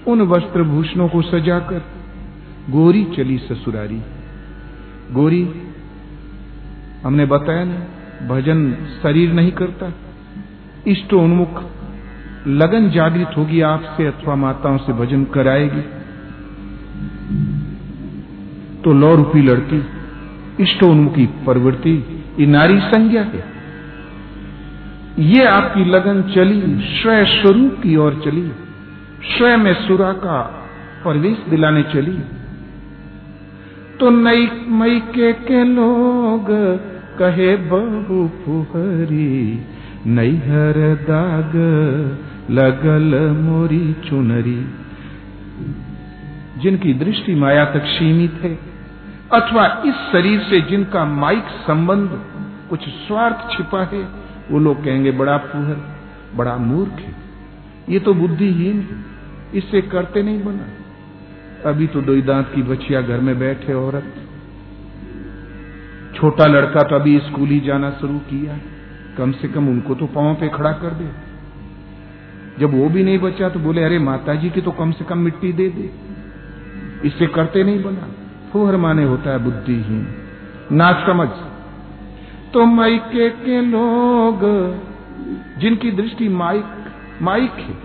उन 0.07 0.21
वस्त्र 0.21 0.63
भूषणों 0.63 1.07
को 1.09 1.21
सजाकर, 1.21 1.81
गोरी 2.69 3.03
चली 3.03 3.37
ससुरारी। 3.37 4.01
गोरी 5.11 5.43
हमने 7.03 7.25
बताया 7.25 7.63
ना, 7.63 7.79
भजन 8.27 8.73
शरीर 9.03 9.33
नहीं 9.33 9.51
करता। 9.51 9.93
इष्ट 10.87 11.13
उन्मुख 11.13 11.63
लगन 12.47 12.89
जागृत 12.89 13.31
होगी 13.37 13.61
आपसे 13.61 14.05
अथवा 14.05 14.35
माताओं 14.35 14.77
से 14.77 14.93
भजन 14.93 15.23
कराएगी। 15.23 15.81
तो 18.83 18.93
लौ 18.93 19.15
रूपी 19.15 19.41
लड़की, 19.41 19.83
इष्ट 20.63 20.83
उन्मुखी 20.83 21.25
प्रवृत्ति, 21.25 22.25
ये 22.39 22.45
नारी 22.45 22.79
संज्ञा 22.79 23.21
है। 23.21 23.43
ये 25.19 25.45
आपकी 25.45 25.85
लगन 25.85 26.21
चली 26.23 26.61
स्वयं 26.79 27.25
स्वरूप 27.25 27.79
की 27.83 27.95
ओर 27.95 28.21
चली 28.25 28.51
स्वयं 29.37 29.57
में 29.57 29.73
सुरा 29.73 30.11
का 30.13 30.41
प्रवेश 31.03 31.37
दिलाने 31.49 31.83
चली। 31.83 32.17
तो 33.99 34.09
नई 34.09 34.49
मई 34.67 34.99
के 34.99 35.33
के 35.33 35.63
लोग 35.63 36.49
कहे 37.19 37.55
बहु 37.55 38.27
फुहरी 38.37 39.59
नैहर 40.05 40.77
दाग 41.01 41.53
लगल 42.51 43.15
मोरी 43.41 43.93
चुनरी। 44.09 44.61
जिनकी 46.61 46.93
दृष्टि 46.93 47.35
माया 47.35 47.65
तक 47.65 47.85
सीमित 47.85 48.39
है, 48.43 48.57
अथवा 49.33 49.65
इस 49.85 49.95
शरीर 50.11 50.39
से 50.39 50.61
जिनका 50.61 51.05
माइक 51.05 51.45
संबंध 51.67 52.09
कुछ 52.69 52.87
स्वार्थ 52.89 53.49
छिपा 53.51 53.83
है, 53.83 54.03
वो 54.51 54.59
लोग 54.59 54.83
कहेंगे, 54.83 55.11
बड़ा 55.11 55.37
फूहर 55.37 55.77
बड़ा 56.35 56.57
मूर्ख 56.57 56.91
है। 56.91 57.13
ये 57.89 57.99
तो 57.99 58.13
बुद्धिहीन 58.13 58.79
है, 58.81 58.97
इससे 59.55 59.81
करते 59.81 60.23
नहीं 60.23 60.43
बना। 60.43 61.69
अभी 61.69 61.87
तो 61.87 62.01
दो 62.01 62.15
दांत 62.21 62.51
की 62.55 62.61
बचिया 62.63 63.01
घर 63.01 63.19
में 63.19 63.39
बैठे 63.39 63.73
औरत 63.73 64.13
छोटा 66.15 66.45
लड़का 66.45 66.81
तो 66.81 66.95
अभी 66.95 67.19
स्कूल 67.19 67.49
ही 67.49 67.59
जाना 67.59 67.89
शुरू 67.91 68.17
किया 68.19 68.57
कम 69.17 69.31
से 69.31 69.47
कम 69.47 69.67
उनको 69.67 69.95
तो 69.95 70.05
पाँव 70.05 70.35
पे 70.35 70.49
खड़ा 70.49 70.71
कर 70.71 70.89
दे। 70.89 71.09
जब 72.59 72.73
वो 72.73 72.89
भी 72.89 73.03
नहीं 73.03 73.19
बचा 73.19 73.49
तो 73.49 73.59
बोले, 73.59 73.83
अरे 73.83 73.99
माता 73.99 74.35
जी 74.35 74.49
की 74.49 74.61
तो 74.61 74.71
कम 74.71 74.91
से 74.91 75.05
कम 75.05 75.17
मिट्टी 75.17 75.53
दे 75.53 75.69
दे। 75.69 75.89
इससे 77.07 77.27
करते 77.27 77.63
नहीं 77.63 77.83
बना। 77.83 78.07
फुहर 78.51 78.77
माने 78.77 79.03
होता 79.03 79.29
है 79.29 79.43
बुद्धिहीन। 79.43 80.07
ना 80.71 80.91
समझ। 81.05 81.27
तो 82.53 82.65
माइके 82.65 83.29
के 83.29 83.61
लोग, 83.61 84.39
जिनकी 85.59 85.91
दृष्टि 85.91 86.29
माइक 86.29 86.65
माइक 87.21 87.51
है, 87.51 87.75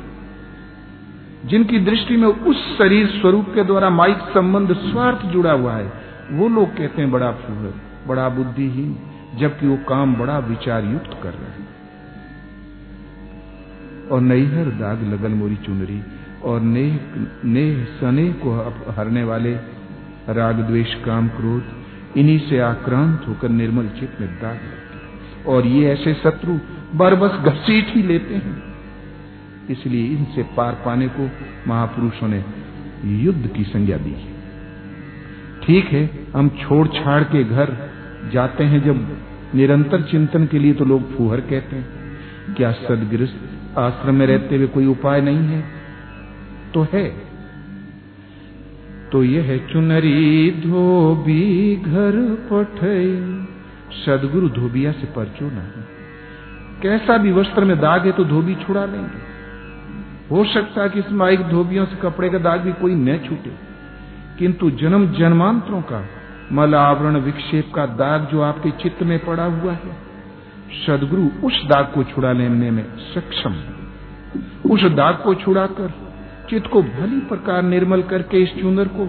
जिनकी 1.44 1.78
दृष्टि 1.78 2.16
में 2.16 2.28
उस 2.28 2.78
शरीर 2.78 3.06
स्वरूप 3.06 3.46
के 3.54 3.64
द्वारा 3.64 3.90
माइक 3.90 4.18
संबंध 4.34 4.72
स्वार्थ 4.72 5.26
जुड़ा 5.26 5.52
हुआ 5.52 5.72
है, 5.72 5.92
वो 6.30 6.48
लोग 6.48 6.76
कहते 6.76 7.02
हैं 7.02 7.10
बड़ा 7.10 7.30
फूहर। 7.32 7.88
बड़ा 8.06 8.28
बुद्धिहीन, 8.28 8.98
जबकि 9.38 9.66
वो 9.66 9.76
काम 9.76 10.14
बड़ा 10.14 10.38
विचार 10.38 10.84
युक्त 10.84 11.11
कर 11.22 11.30
रहे 11.30 11.50
हैं। 11.52 11.68
और 14.08 14.20
नैहर 14.20 14.64
दाग 14.64 15.02
लगन 15.02 15.30
मोरी 15.30 15.56
चुनरी, 15.56 16.02
और 16.44 16.61
नेह 16.61 17.00
नेह 17.44 17.84
सनेह 17.84 18.32
को 18.32 18.52
हरने 18.92 19.24
वाले 19.24 19.52
राग 20.28 20.56
द्वेष 20.56 20.94
काम 20.94 21.28
क्रोध, 21.28 21.64
इन्हीं 22.16 22.38
से 22.38 22.58
आक्रांत 22.58 23.24
होकर 23.28 23.48
निर्मल 23.48 23.88
चित्त 23.88 24.20
में 24.20 24.34
दाग 24.34 24.58
और 25.46 25.66
ये 25.66 25.92
ऐसे 25.92 26.14
शत्रु 26.14 26.58
बरबस 26.94 27.30
घसीट 27.30 27.87
ही 27.88 28.02
लेते 28.02 28.34
हैं। 28.34 28.62
इसलिए 29.70 30.16
इनसे 30.16 30.42
पार 30.42 30.72
पाने 30.84 31.08
को 31.08 31.30
महापुरुषों 31.68 32.28
ने 32.28 32.44
युद्ध 33.04 33.46
की 33.46 33.64
संज्ञा 33.64 33.96
दी 33.96 34.11
है। 34.11 34.38
ठीक 35.68 35.85
है, 35.85 36.09
हम 36.37 36.48
छोड़ 36.61 36.87
छाड़ 36.88 37.22
के 37.22 37.44
घर 37.44 37.76
जाते 38.33 38.64
हैं 38.64 38.83
जब 38.85 39.07
निरंतर 39.54 40.02
चिंतन 40.02 40.46
के 40.46 40.59
लिए 40.59 40.74
तो 40.74 40.85
लोग 40.85 41.16
फूहर 41.16 41.40
कहते 41.40 41.76
हैं, 41.76 42.54
क्या 42.57 42.72
सदगृहस्थ 42.72 43.78
आश्रम 43.78 44.14
में 44.14 44.26
रहते 44.26 44.57
हुए 44.57 44.66
कोई 44.66 44.87
उपाय 44.87 45.20
नहीं 45.20 45.44
है? 45.44 45.61
तो 46.74 46.87
है। 46.92 47.04
तो 49.12 49.22
यह 49.24 49.42
है, 49.42 49.59
चुनरी 49.68 50.50
धोबी 50.66 51.76
घर 51.76 52.16
पठई। 52.52 53.12
सदगुरु 53.96 54.48
धोबिया 54.48 54.92
से 54.92 55.07
परचो 55.07 55.46
नहीं 55.46 55.83
कैसा 56.83 57.16
भी 57.18 57.33
वस्त्र 57.33 57.64
में 57.64 57.78
दाग 57.81 58.07
है 58.07 58.12
तो 58.12 58.24
धोबी 58.24 58.54
छुड़ा 58.57 58.85
लेंगे। 58.85 59.22
हो 60.31 60.44
सकता 60.44 60.83
है 60.83 60.88
कि 60.88 60.98
इस 60.98 61.12
माइक 61.12 61.40
धोबियों 61.42 61.87
से 61.87 61.96
कपड़े 61.96 62.28
का 62.31 62.38
दाग 62.38 62.61
भी 62.61 62.72
कोई 62.72 62.94
न 62.94 63.18
छूटे। 63.18 63.67
किंतु 64.38 64.70
जन्म 64.70 65.07
जन्मांतरों 65.12 65.81
का 65.83 66.05
मल 66.53 66.74
आवरण 66.74 67.16
विक्षेप 67.16 67.72
का 67.74 67.87
दाग 67.87 68.29
जो 68.33 68.40
आपके 68.40 68.70
चित्त 68.70 69.03
में 69.03 69.18
पड़ा 69.24 69.44
हुआ 69.44 69.72
है, 69.72 69.96
सदगुरु 70.87 71.29
उस 71.46 71.62
दाग 71.66 71.85
को 71.94 72.05
छुड़ा 72.05 72.33
लेने 72.33 72.70
में 72.70 72.85
सक्षम 73.14 73.55
उस 74.70 74.85
दाग 74.92 75.14
को 75.14 75.35
छुड़ाकर 75.35 75.92
चित्त 76.51 76.66
को 76.66 76.83
भली 76.83 77.20
प्रकार 77.20 77.62
निर्मल 77.62 78.03
करके 78.03 78.42
इस 78.42 78.55
चुनर 78.61 78.88
को 78.90 79.09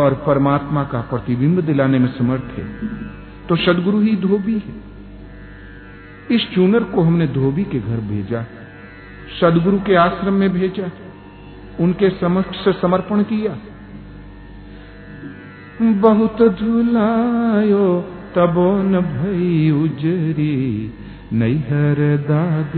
और 0.00 0.14
परमात्मा 0.26 0.84
का 0.84 1.00
प्रतिबिंब 1.00 1.60
दिलाने 1.60 1.98
में 1.98 2.08
समर्थ 2.08 2.58
है 2.58 2.64
तो 3.48 3.56
सदगुरु 3.56 4.00
ही 4.00 4.16
धोबी 4.16 4.58
है। 4.58 4.74
इस 6.30 6.48
चूनर 6.54 6.84
को 6.84 7.02
हमने 7.02 7.26
धोबी 7.26 7.64
के 7.64 7.80
घर 7.80 8.00
भेजा 8.08 8.44
सदगुरु 9.40 9.78
के 9.78 9.94
आश्रम 9.94 10.34
में 10.34 10.52
भेजा 10.52 10.90
उनके 11.80 12.10
समक्ष 12.10 12.68
समर्पण 12.80 13.22
किया 13.22 13.56
बहुत 15.82 16.36
धुलायो, 16.42 18.00
तबो 18.34 18.82
न 18.82 19.00
भई 19.00 19.70
उजरी। 19.70 20.94
नैहर 21.32 22.16
दाग, 22.16 22.76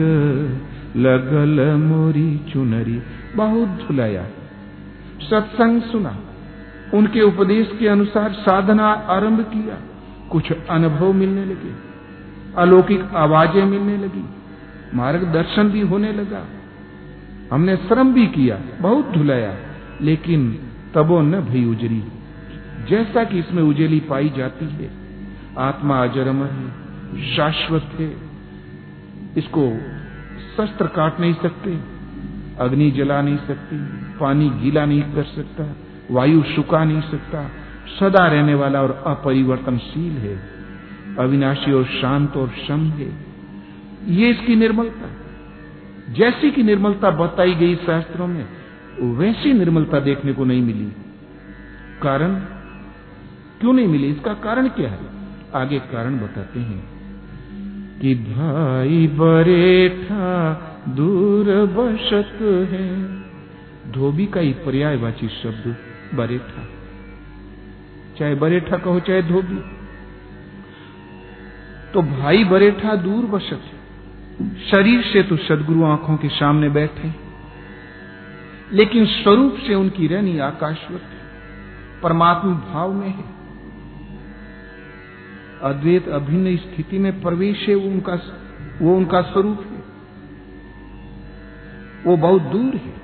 लगल 0.97 1.75
मोरी 1.75 2.41
चुनरी। 2.53 3.03
बहुत 3.37 3.69
धुलाया। 3.69 4.23
सत्संग 5.31 5.83
सुना। 5.83 6.17
उनके 6.95 7.21
उपदेश 7.21 7.77
के 7.79 7.89
अनुसार 7.89 8.33
साधना 8.33 8.87
आरंभ 8.87 9.41
किया। 9.41 9.77
कुछ 10.31 10.53
अनुभव 10.71 11.13
मिलने 11.13 11.45
लगे। 11.45 11.75
अलौकिक 12.59 13.09
आवाज़ें 13.15 13.65
मिलने 13.65 13.97
लगी। 13.97 14.25
मार्गदर्शन 14.95 15.69
भी 15.69 15.81
होने 15.81 16.13
लगा। 16.13 16.45
हमने 17.53 17.77
श्रम 17.77 18.13
भी 18.13 18.27
किया। 18.27 18.59
बहुत 18.81 19.11
धुलाया। 19.11 19.55
लेकिन 20.03 20.59
तबो 20.95 21.21
न 21.21 21.33
भई 21.33 21.65
उजरी। 21.65 22.05
जैसा 22.91 23.25
कि 23.25 23.39
इसमें 23.39 23.63
उजेली 23.63 24.01
पाई 24.01 24.33
जाती 24.37 24.67
है। 24.67 24.91
आत्मा 25.59 26.05
अजरमर 26.05 26.47
है, 26.47 26.89
शाश्वत 27.37 27.83
है। 27.83 28.17
इसको 29.37 29.79
शस्त्र 30.57 30.87
काट 30.87 31.21
नहीं 31.21 31.35
सकते, 31.35 31.79
अग्नि 32.61 32.91
जला 32.91 33.23
नहीं 33.23 33.37
सकती, 33.37 33.77
पानी 34.19 34.51
गीला 34.51 34.85
नहीं 34.85 35.03
कर 35.03 35.23
सकता, 35.23 35.77
वायु 36.11 36.43
सुखा 36.43 36.85
नहीं 36.85 37.01
सकता, 37.01 37.51
सदा 38.01 38.27
रहने 38.27 38.55
वाला 38.55 38.83
और 38.83 39.05
अपरिवर्तनशील 39.07 40.13
है। 40.13 40.43
अविनाशी 41.19 41.73
और 41.73 41.85
शांत 41.85 42.37
और 42.37 42.51
शम 42.69 42.81
है। 42.81 43.13
ये 44.09 44.31
इसकी 44.31 44.57
निर्मलता 44.57 45.11
जैसी 46.13 46.51
की 46.51 46.63
निर्मलता 46.63 47.11
बताई 47.11 47.55
गई 47.55 47.75
शास्त्रों 47.75 48.27
में, 48.27 48.49
वैसी 49.01 49.53
निर्मलता 49.53 50.01
देखने 50.01 50.33
को 50.33 50.45
नहीं 50.45 50.63
मिली। 50.63 50.93
कारण? 52.03 52.58
क्यों 53.61 53.73
नहीं 53.73 53.87
मिली? 53.87 54.09
इसका 54.09 54.35
कारण 54.35 54.69
क्या 54.69 54.91
है? 54.91 55.01
आगे 55.55 55.79
कारण 55.79 56.19
बताते 56.19 56.61
हैं 56.61 56.99
कि 58.01 58.15
भाई 58.15 59.07
बरेठा 59.07 60.55
दूर 60.89 61.67
बशत 61.67 62.39
है। 62.73 63.19
धोबी 63.93 64.27
का 64.27 64.41
ही 64.41 64.53
पर्यायवाची 64.53 65.29
शब्द 65.29 65.77
बरेठा। 66.15 66.69
चाहे 68.19 68.35
बरेठा 68.35 68.77
कहो, 68.77 69.01
चाहे 69.01 69.23
धोबी। 69.23 69.79
तो 71.93 72.03
भाई 72.03 72.45
बरेठा 72.45 72.95
दूर 72.95 73.25
बशत 73.25 73.63
है। 73.65 73.79
शरीर 74.57 75.03
से 75.03 75.23
तो 75.23 75.37
सदगुरु 75.37 75.85
आँखों 75.85 76.17
के 76.17 76.29
सामने 76.29 76.69
बैठे 76.69 77.13
लेकिन 78.73 79.07
स्वरूप 79.07 79.57
से 79.67 79.75
उनकी 79.75 80.07
रहनी 80.07 80.39
आकाशवत 80.39 81.01
है। 81.01 81.19
परमात्मा 82.03 82.53
भाव 82.53 82.93
में 82.93 83.09
है। 83.09 83.38
अद्वैत 85.63 86.09
अभिन्न 86.09 86.57
स्थिति 86.57 86.99
में 86.99 87.21
प्रवेश 87.21 87.69
है, 87.69 87.75
वो 87.75 87.89
उनका 87.89 88.15
वो 88.83 88.97
उनका 88.97 89.21
स्वरूप 89.21 89.61
है। 89.61 89.79
वो 92.05 92.17
बहुत 92.17 92.43
दूर 92.43 92.75
है। 92.75 92.95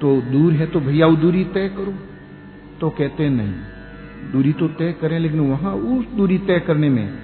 तो 0.00 0.20
दूर 0.20 0.52
है 0.52 0.66
तो 0.66 0.80
भैया 0.80 1.06
वो 1.06 1.16
दूरी 1.16 1.44
तय 1.44 1.68
करो। 1.68 1.94
तो 2.80 2.90
कहते 2.90 3.28
नहीं, 3.28 3.54
दूरी 4.32 4.52
तो 4.52 4.68
तय 4.68 4.92
करें, 4.92 5.18
लेकिन 5.18 5.40
वहाँ 5.40 5.72
उस 5.72 6.06
दूरी 6.06 6.38
तय 6.38 6.60
करने 6.60 6.88
में 6.88 7.18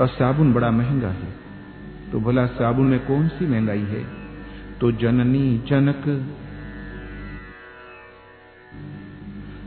और 0.00 0.08
साबुन 0.08 0.52
बड़ा 0.52 0.70
महँगा 0.70 1.08
है। 1.08 1.32
तो 2.12 2.20
भला 2.20 2.46
साबुन 2.46 2.86
में 2.86 3.06
कौन 3.06 3.28
सी 3.28 3.46
महँगाई 3.46 3.80
है? 3.80 4.04
तो 4.80 4.92
जननी 4.92 5.58
जनक 5.58 6.04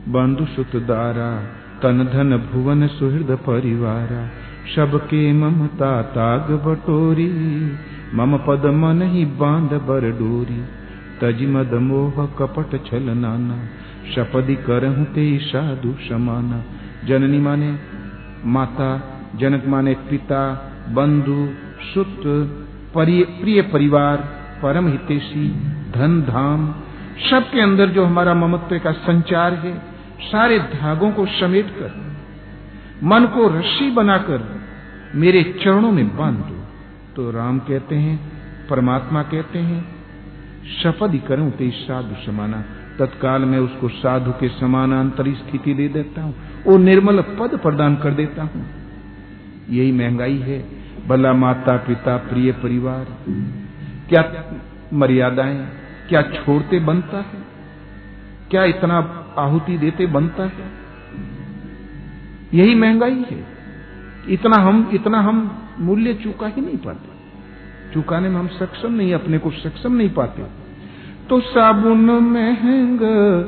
बंधु 0.08 0.46
सुत 0.46 0.76
दारा 0.76 1.61
तन 1.84 2.10
धन 2.14 2.38
भुवन 2.38 2.88
सुहृद 2.88 3.32
परिवारा। 3.32 4.30
सबके 4.76 5.34
ममता 5.34 6.02
ताग 6.02 6.52
बटोरी। 6.52 7.72
मम 8.16 8.38
पद 8.38 8.66
मन 8.66 9.02
ही 9.02 9.26
बाँध 9.26 9.74
बर 9.74 10.12
डोरी। 10.12 10.64
तज 11.22 11.46
मद 11.50 11.74
मोह 11.74 12.26
कपट 12.26 12.86
छल 12.86 13.04
नाना। 13.04 13.66
शपदि 14.16 14.56
करहु 14.56 15.06
ते 15.06 15.38
साधु 15.38 15.94
समाना। 16.10 16.64
जननी 17.06 17.40
माने 17.40 17.78
माता, 18.46 19.20
जनक 19.36 19.64
माने 19.68 19.94
पिता, 19.94 20.72
बंधु, 20.90 21.50
सुत 21.94 22.22
प्रिय 22.98 23.62
परिवार, 23.62 24.18
परम 24.64 24.88
हितेशी, 24.88 25.48
धन 25.92 26.22
धाम। 26.22 26.74
सबके 27.30 27.62
अंदर 27.62 27.88
जो 27.88 28.06
हमारा 28.06 28.34
ममत्व 28.34 28.80
का 28.80 28.92
संचार 28.92 29.54
है 29.54 29.91
सारे 30.22 30.60
धागों 30.60 31.12
को 31.12 31.26
समेट 31.26 31.70
कर, 31.70 31.92
मन 33.04 33.26
को 33.26 33.48
रस्सी 33.48 33.92
बनाकर 33.92 34.62
मेरे 35.16 35.44
चरणों 35.64 35.92
में 35.92 36.18
बाँध 36.18 36.38
दो। 36.38 36.66
तो 37.16 37.32
राम 37.32 37.60
कहते 37.60 37.96
हैं, 37.96 38.32
परमात्मा 38.70 39.24
कहते 39.24 39.60
हैं, 39.60 39.96
शपथ 40.84 41.28
करूँ 41.28 41.52
ते 41.52 41.70
साधु 41.72 42.16
समाना। 42.26 42.64
तत्काल 43.00 43.42
में 43.42 43.60
उसको 43.60 43.90
साधु 43.90 44.32
के 44.32 44.50
समानांतरी 44.50 45.34
स्थिति 45.34 45.74
दे 45.74 45.88
देता 45.88 46.22
हूँ। 46.22 46.36
वो 46.68 46.78
निर्मल 46.78 47.22
पद 47.22 47.60
प्रदान 47.60 47.96
कर 47.96 48.12
देता 48.12 48.44
हूँ। 48.44 48.66
यही 49.70 49.92
महँगाई 49.92 50.38
है। 50.38 50.66
भला 51.08 51.34
माता 51.34 51.78
पिता, 51.78 52.18
प्रिय 52.18 52.52
परिवार, 52.52 53.08
क्या 54.10 54.34
मर्यादाएँ, 54.94 55.68
क्या 56.10 56.22
छोड़ते 56.22 56.80
बनता 56.80 57.18
है? 57.18 57.42
क्या 58.52 58.64
इतना 58.64 59.21
आहुति 59.38 59.78
देते 59.78 60.06
बनता 60.06 60.44
है। 60.44 60.82
यही 62.54 62.76
महँगाई 62.76 63.26
है। 63.32 63.46
इतना 64.30 64.58
हम 64.58 64.90
इतना 64.94 65.20
हम 65.20 65.58
मूल्य 65.80 66.14
चुका 66.14 66.48
ही 66.48 66.62
नहीं 66.62 66.78
पाते। 66.78 67.12
चुकाने 67.94 68.30
में 68.30 68.36
हम 68.36 68.48
सक्षम 68.48 68.94
नहीं, 68.94 69.14
अपने 69.14 69.38
को 69.38 69.52
सक्षम 69.52 69.94
नहीं 69.94 70.10
पाते। 70.10 70.44
तो 71.30 71.40
साबुन 71.40 72.12
महँगा, 72.12 73.42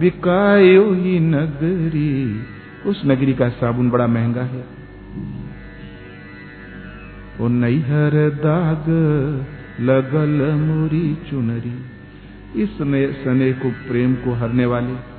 बिकायो 0.00 0.92
ही 0.92 1.20
नगरी। 1.20 2.42
उस 2.90 3.02
नगरी 3.06 3.32
का 3.32 3.48
साबुन 3.48 3.90
बड़ा 3.90 4.06
महँगा 4.06 4.42
है। 4.42 4.64
वो 7.38 7.48
नैहर 7.48 8.30
दाग, 8.30 8.84
लगल 9.80 10.52
मुरी 10.52 11.18
चुनरी। 11.30 11.82
इस 12.62 12.70
सने 13.24 13.52
को 13.52 13.70
प्रेम 13.70 14.14
को 14.14 14.32
हरने 14.32 14.66
वाले। 14.66 15.17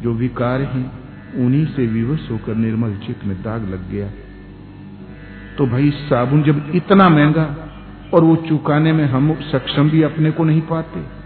जो 0.00 0.12
विकार 0.12 0.60
हैं, 0.60 0.92
उन्हीं 1.34 1.66
से 1.66 1.86
विवश 1.86 2.30
होकर 2.30 2.54
निर्मल 2.54 2.94
चित्त 2.94 3.24
में 3.24 3.42
दाग 3.42 3.70
लग 3.70 3.90
गया। 3.90 4.10
तो 5.58 5.66
भाई, 5.66 5.90
साबुन 5.90 6.42
जब 6.42 6.72
इतना 6.74 7.08
महँगा 7.08 7.68
और 8.14 8.24
वो 8.24 8.36
चुकाने 8.36 8.92
में 8.92 9.04
हम 9.04 9.34
सक्षम 9.34 9.90
भी 9.90 10.02
अपने 10.02 10.30
को 10.30 10.44
नहीं 10.44 10.60
पाते 10.60 11.18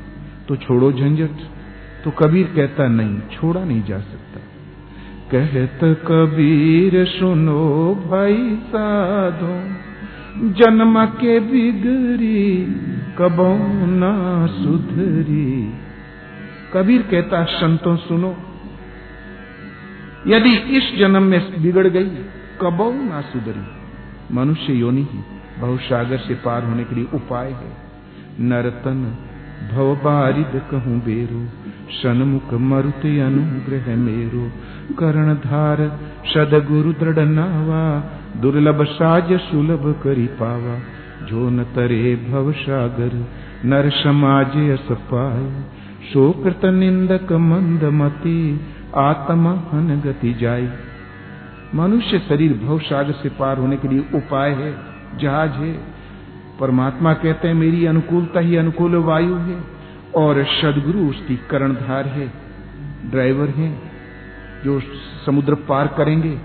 तो 0.48 0.56
छोड़ो 0.56 0.92
झंझट। 0.92 1.30
तो 2.04 2.10
कबीर 2.10 2.52
कहता, 2.56 2.88
नहीं, 2.88 3.20
छोड़ा 3.20 3.64
नहीं 3.64 3.82
जा 3.82 3.98
सकता। 3.98 4.40
कहत 5.30 5.80
कबीर, 6.06 7.04
सुनो 7.04 7.94
भाई 8.10 8.58
साधो, 8.66 9.54
जन्म 10.50 11.06
के 11.06 11.40
बिगड़ी 11.40 12.64
कबो 13.18 13.58
ना 13.86 14.46
सुधरी। 14.46 15.72
कबीर 16.74 17.02
कहता, 17.02 17.44
संतों 17.44 17.96
सुनो 17.96 18.36
यदि 20.26 20.56
इस 20.56 20.98
जन्म 20.98 21.22
में 21.22 21.62
बिगड़ 21.62 21.86
गई, 21.86 22.08
कबो 22.60 22.92
ना 22.92 23.20
सुधरी। 23.20 23.82
मनुष्य 24.34 24.72
योनि 24.72 25.02
ही 25.02 25.18
बहुसागर 25.60 26.16
से 26.16 26.34
पार 26.34 26.64
होने 26.64 26.84
के 26.84 26.94
लिए 26.94 27.06
उपाय 27.14 27.50
है। 27.50 27.72
नरतन 28.40 29.16
भव 29.74 29.94
बारिद 29.94 30.62
कहूँ 30.70 31.04
बेरो, 31.04 31.48
सन्मुख 31.90 32.54
मरुते 32.54 33.20
अनुग्रह 33.20 33.96
मेरो। 33.96 34.50
कर्णधार, 34.94 36.00
सदगुरु 36.34 36.92
दृढ़ 36.92 37.18
नावा, 37.18 38.10
दुर्लभ 38.40 38.84
साज 38.84 39.32
सुलभ 39.32 40.00
करी 40.02 40.26
पावा। 40.26 40.80
जो 41.22 41.50
न 41.50 41.64
तरे 41.64 42.26
भव 42.30 42.52
सागर 42.52 43.26
नर 43.64 43.90
समाज 43.90 44.56
अस 44.56 44.88
पाए 44.92 45.62
सो 46.12 46.44
निंदक 46.70 47.32
मंद 47.32 47.84
मती 47.84 48.60
आत्मा 48.96 49.50
हन 49.72 50.00
गति 50.00 50.34
जाय 50.34 50.72
मनुष्य 51.74 52.18
शरीर 52.18 52.58
भव 52.58 52.78
सागर 52.78 53.12
से 53.12 53.28
पार 53.28 53.58
होने 53.58 53.76
के 53.76 53.88
लिए 53.88 54.00
उपाय 54.14 54.50
है, 54.50 54.76
जहाज़ 55.18 55.50
है। 55.50 55.72
परमात्मा 56.60 57.14
कहते 57.14 57.48
हैं, 57.48 57.54
मेरी 57.54 57.86
अनुकूलता 57.86 58.40
ही 58.40 58.56
अनुकूल 58.56 58.96
वायु 58.96 59.34
है 59.34 59.64
और 60.16 60.44
सदगुरु 60.44 60.98
उसकी 60.98 61.36
कर्णधार 61.36 62.06
है। 62.06 62.32
ड्राइवर 63.10 63.48
है 63.48 63.78
जो 64.64 64.80
समुद्र 65.26 65.54
पार 65.54 65.86
करेंगे। 65.86 66.38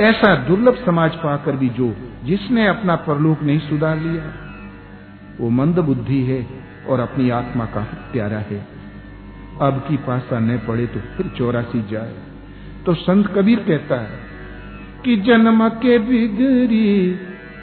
ऐसा 0.00 0.36
दुर्लभ 0.36 0.74
समाज 0.86 1.14
पाकर 1.14 1.56
भी 1.56 1.68
जो 1.68 1.96
जिसने 2.24 2.66
अपना 2.66 2.96
परलोक 2.96 3.42
नहीं 3.42 3.58
सुधार 3.58 3.98
लिया, 3.98 4.22
वो 5.40 5.50
मंद 5.50 5.78
बुद्धि 5.78 6.22
है 6.22 6.46
और 6.88 7.00
अपनी 7.00 7.30
आत्मा 7.30 7.64
का 7.64 7.80
प्यारा 8.12 8.38
है। 8.38 8.75
अब 9.60 9.84
की 9.88 9.96
पासा 9.96 10.38
न 10.38 10.58
पड़े 10.58 10.86
तो 10.86 11.00
फिर 11.00 11.26
चौरासी 11.36 11.84
जाए। 11.90 12.14
तो 12.86 12.94
संत 12.94 13.26
कबीर 13.26 13.58
कहता 13.58 14.00
है 14.00 14.18
कि 15.04 15.16
जन्म 15.16 15.68
के 15.68 15.98
बिगड़ी, 15.98 17.18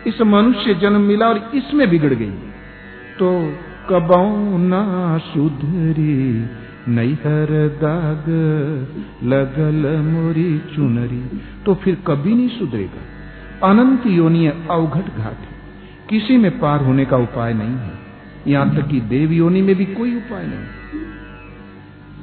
इस 0.08 0.22
मनुष्य 0.22 0.74
जन्म 0.74 1.02
मिला 1.02 1.28
और 1.28 1.52
इसमें 1.56 1.90
बिगड़ 1.90 2.14
गई। 2.14 2.32
तो 3.20 3.54
कबौ 3.90 4.58
ना 4.58 5.18
सुधरी, 5.18 6.46
नैहर 6.88 7.48
दाग, 7.52 8.26
लगल 9.24 10.02
मोरी 10.02 10.62
चुनरी। 10.76 11.42
तो 11.66 11.76
फिर 11.76 11.98
कभी 12.08 12.36
नहीं 12.36 12.50
सुधरेगा। 12.50 13.02
अनंत 13.70 14.06
योनि 14.06 14.48
अवघट 14.48 15.18
घाट 15.18 15.40
है। 15.40 15.54
किसी 16.10 16.38
में 16.38 16.60
पार 16.60 16.84
होने 16.84 17.06
का 17.06 17.18
उपाय 17.18 17.54
नहीं 17.54 17.78
है। 17.78 17.92
यहाँ 18.48 18.76
तक 18.76 18.88
कि 18.88 19.02
देव 19.02 19.32
योनि 19.32 19.62
में 19.62 19.76
भी 19.76 19.86
कोई 19.86 20.16
उपाय 20.16 20.48
नहीं। 20.48 20.66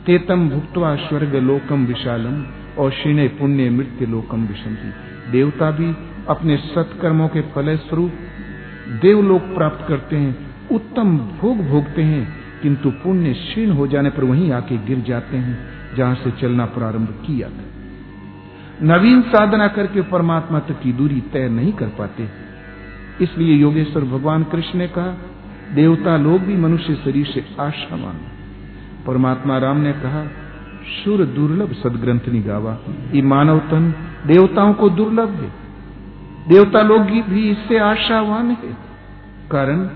तेतम 0.07 0.49
भुक्तवा 0.49 0.97
स्वर्ग 0.97 1.35
लोकम 1.35 1.87
विशालम 1.87 2.45
और 2.79 2.91
क्षीणे 2.91 3.29
पुण्य 3.29 3.71
मृत्यु 3.71 4.09
लोकम 4.09 4.47
विशंति 4.47 4.93
देवता 5.31 5.71
भी 5.71 5.95
अपने 6.29 6.57
सत्कर्मों 6.57 7.29
के 7.29 7.41
फल 7.41 7.77
स्वरूप 7.77 8.13
देवलोक 9.03 9.43
प्राप्त 9.43 9.89
करते 9.89 10.17
हैं, 10.17 10.37
उत्तम 10.73 11.19
भोग 11.19 11.59
भोगते 11.59 12.03
हैं, 12.03 12.35
किंतु 12.63 12.91
पुण्य 12.91 13.33
क्षीण 13.33 13.71
हो 13.71 13.87
जाने 13.87 14.11
पर 14.11 14.25
वहीं 14.25 14.53
आके 14.53 14.77
गिर 14.77 14.99
जाते 15.01 15.37
हैं, 15.37 15.59
जहाँ 15.97 16.15
से 16.15 16.31
चलना 16.31 16.65
प्रारंभ 16.67 17.09
किया 17.27 17.49
था। 17.49 17.65
नवीन 18.83 19.23
साधना 19.23 19.69
करके 19.69 20.03
परमात्मा 20.03 20.59
तक 20.59 20.81
की 20.81 20.93
दूरी 20.93 21.21
तय 21.21 21.49
नहीं 21.49 21.73
कर 21.73 21.87
पाते। 21.87 22.29
इसलिए 23.21 23.55
योगेश्वर 23.55 24.05
भगवान 24.05 24.45
कृष्ण 24.45 24.79
ने 24.79 24.89
कहा, 24.89 25.17
देवता 25.75 26.17
लोग 26.17 26.41
भी 26.41 26.57
मनुष्य 26.57 26.95
शरीर 26.95 27.27
से 27.27 27.41
आशा 27.41 27.63
आशावान 27.63 28.39
परमात्मा 29.07 29.59
राम 29.59 29.77
ने 29.77 29.93
कहा 29.93 30.25
सुर 31.05 31.25
दुर्लभ 31.25 31.73
सदग्रंथ 31.73 32.29
निगावा 32.29 32.79
ये 33.13 33.23
मानव 33.23 33.59
तन 33.59 33.95
देवताओं 34.27 34.75
को 34.75 34.89
दुर्लभ 34.89 35.29
है। 35.29 35.51
देवता 36.49 36.83
लोग 36.83 37.03
भी 37.03 37.51
इससे 37.51 37.79
आशावान 37.79 38.51
है। 38.51 38.77
कारण 39.51 39.89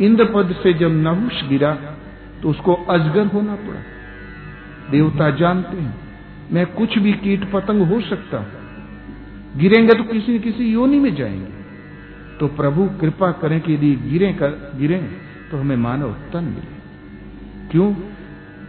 इंद्र 0.00 0.24
पद 0.24 0.54
से 0.62 0.72
जब 0.72 0.90
नहुष 0.90 1.48
गिरा 1.48 1.74
तो 2.42 2.50
उसको 2.50 2.74
अजगर 2.74 3.26
होना 3.26 3.54
पड़ा। 3.54 3.80
देवता 4.90 5.30
जानते 5.30 5.76
हैं, 5.76 5.94
मैं 6.52 6.66
कुछ 6.66 6.98
भी 6.98 7.12
कीट 7.12 7.52
पतंग 7.52 7.82
हो 7.82 8.00
सकता 8.00 8.38
हूँ। 8.38 8.46
गिरेंगे 9.56 9.94
तो 9.94 10.02
किसी 10.02 10.34
न 10.34 10.38
किसी 10.38 10.72
योनि 10.72 10.98
में 10.98 11.14
जाएँगे। 11.14 11.60
तो 12.40 12.48
प्रभु 12.48 12.90
कृपा 13.00 13.32
करें 13.32 13.60
कि 13.60 13.74
यदि 13.74 13.94
गिरे 13.96 14.32
कर, 14.32 14.72
गिरे 14.76 14.98
तो 15.50 15.58
हमें 15.58 15.76
मानव 15.76 16.14
तन 16.32 16.44
मिले। 16.44 16.80
क्यों? 17.70 17.94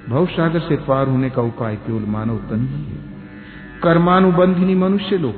भवसागर 0.09 0.59
से 0.59 0.75
पार 0.75 1.07
होने 1.07 1.29
का 1.29 1.41
उपाय 1.41 1.75
केवल 1.75 2.01
मानव 2.01 2.37
तन 2.37 2.61
ही 2.61 2.83
है। 2.83 2.99
कर्मानुबंधिनी 3.83 4.75
मनुष्य 4.75 5.17
लोग 5.17 5.35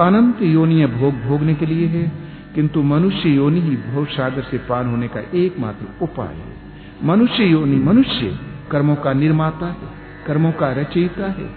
अनंत 0.00 0.42
योनि 0.42 0.86
भोग 0.86 1.14
भोगने 1.14 1.54
के 1.54 1.66
लिए 1.66 1.86
है, 1.86 2.12
किंतु 2.54 2.82
मनुष्य 2.82 3.28
योनि 3.28 3.60
ही 3.60 3.76
भव 3.76 4.04
सागर 4.04 4.42
से 4.42 4.58
पार 4.58 4.86
होने 4.86 5.08
का 5.08 5.20
एकमात्र 5.34 6.04
उपाय 6.04 6.34
है। 6.34 6.56
मनुष्य 7.04 7.44
योनि 7.44 7.76
मनुष्य, 7.76 8.38
कर्मों 8.70 8.96
का 8.96 9.12
निर्माता 9.12 9.66
है, 9.66 9.88
कर्मों 10.26 10.52
का 10.52 10.72
रचयिता 10.72 11.26
है, 11.26 11.50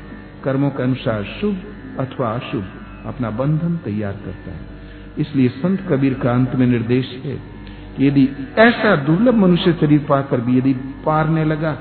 कर्मों 0.44 0.70
के 0.70 0.84
अनुसार 0.84 1.24
शुभ 1.24 1.56
अथवा 2.00 2.30
अशुभ 2.30 2.64
अपना 3.06 3.30
बंधन 3.30 3.78
तैयार 3.78 4.14
करता 4.14 4.52
है। 4.52 4.60
इसलिए 5.18 5.50
संत 5.50 5.88
कबीर 5.90 6.14
का 6.14 6.32
अंत 6.32 6.56
में 6.56 6.68
निर्देश 6.68 7.22
है 7.26 7.40
यदि 8.00 8.30
ऐसा 8.58 8.96
दुर्लभ 8.96 9.34
मनुष्य 9.34 9.74
शरीर 9.74 10.06
पाकर 10.10 10.42
भी 10.42 10.58
यदि 10.58 10.74
पारने 11.06 11.46
लगा 11.46 11.72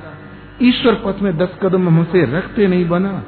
ईश्वर 0.62 0.94
पथ 0.94 1.22
में 1.22 1.38
दस 1.38 1.58
कदम 1.62 1.88
हमसे 1.88 2.24
रखते 2.24 2.66
नहीं 2.66 2.88
बना। 2.88 3.24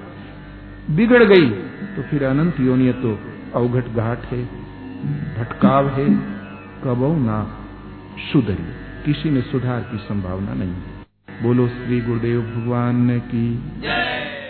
बिगड़ 0.91 1.25
गई 1.25 1.51
तो 1.97 2.03
फिर 2.03 2.25
अनंत 2.25 2.61
योनिय 2.61 2.93
तो 2.93 3.19
अवघट 3.55 3.87
घाट 3.87 4.19
है, 4.19 4.45
भटकाव 5.39 5.89
है, 5.89 6.07
कबो 6.85 7.17
ना 7.17 7.59
सुधरी। 8.33 8.83
किसी 9.05 9.31
में 9.31 9.43
सुधार 9.43 9.81
की 9.81 9.99
संभावना 9.99 10.55
नहीं। 10.55 10.73
है 10.73 11.03
बोलो 11.43 11.69
श्री 11.69 12.01
गुरुदेव 12.01 12.41
भगवान 12.41 12.97
की। 13.21 13.55
जय। 13.81 14.42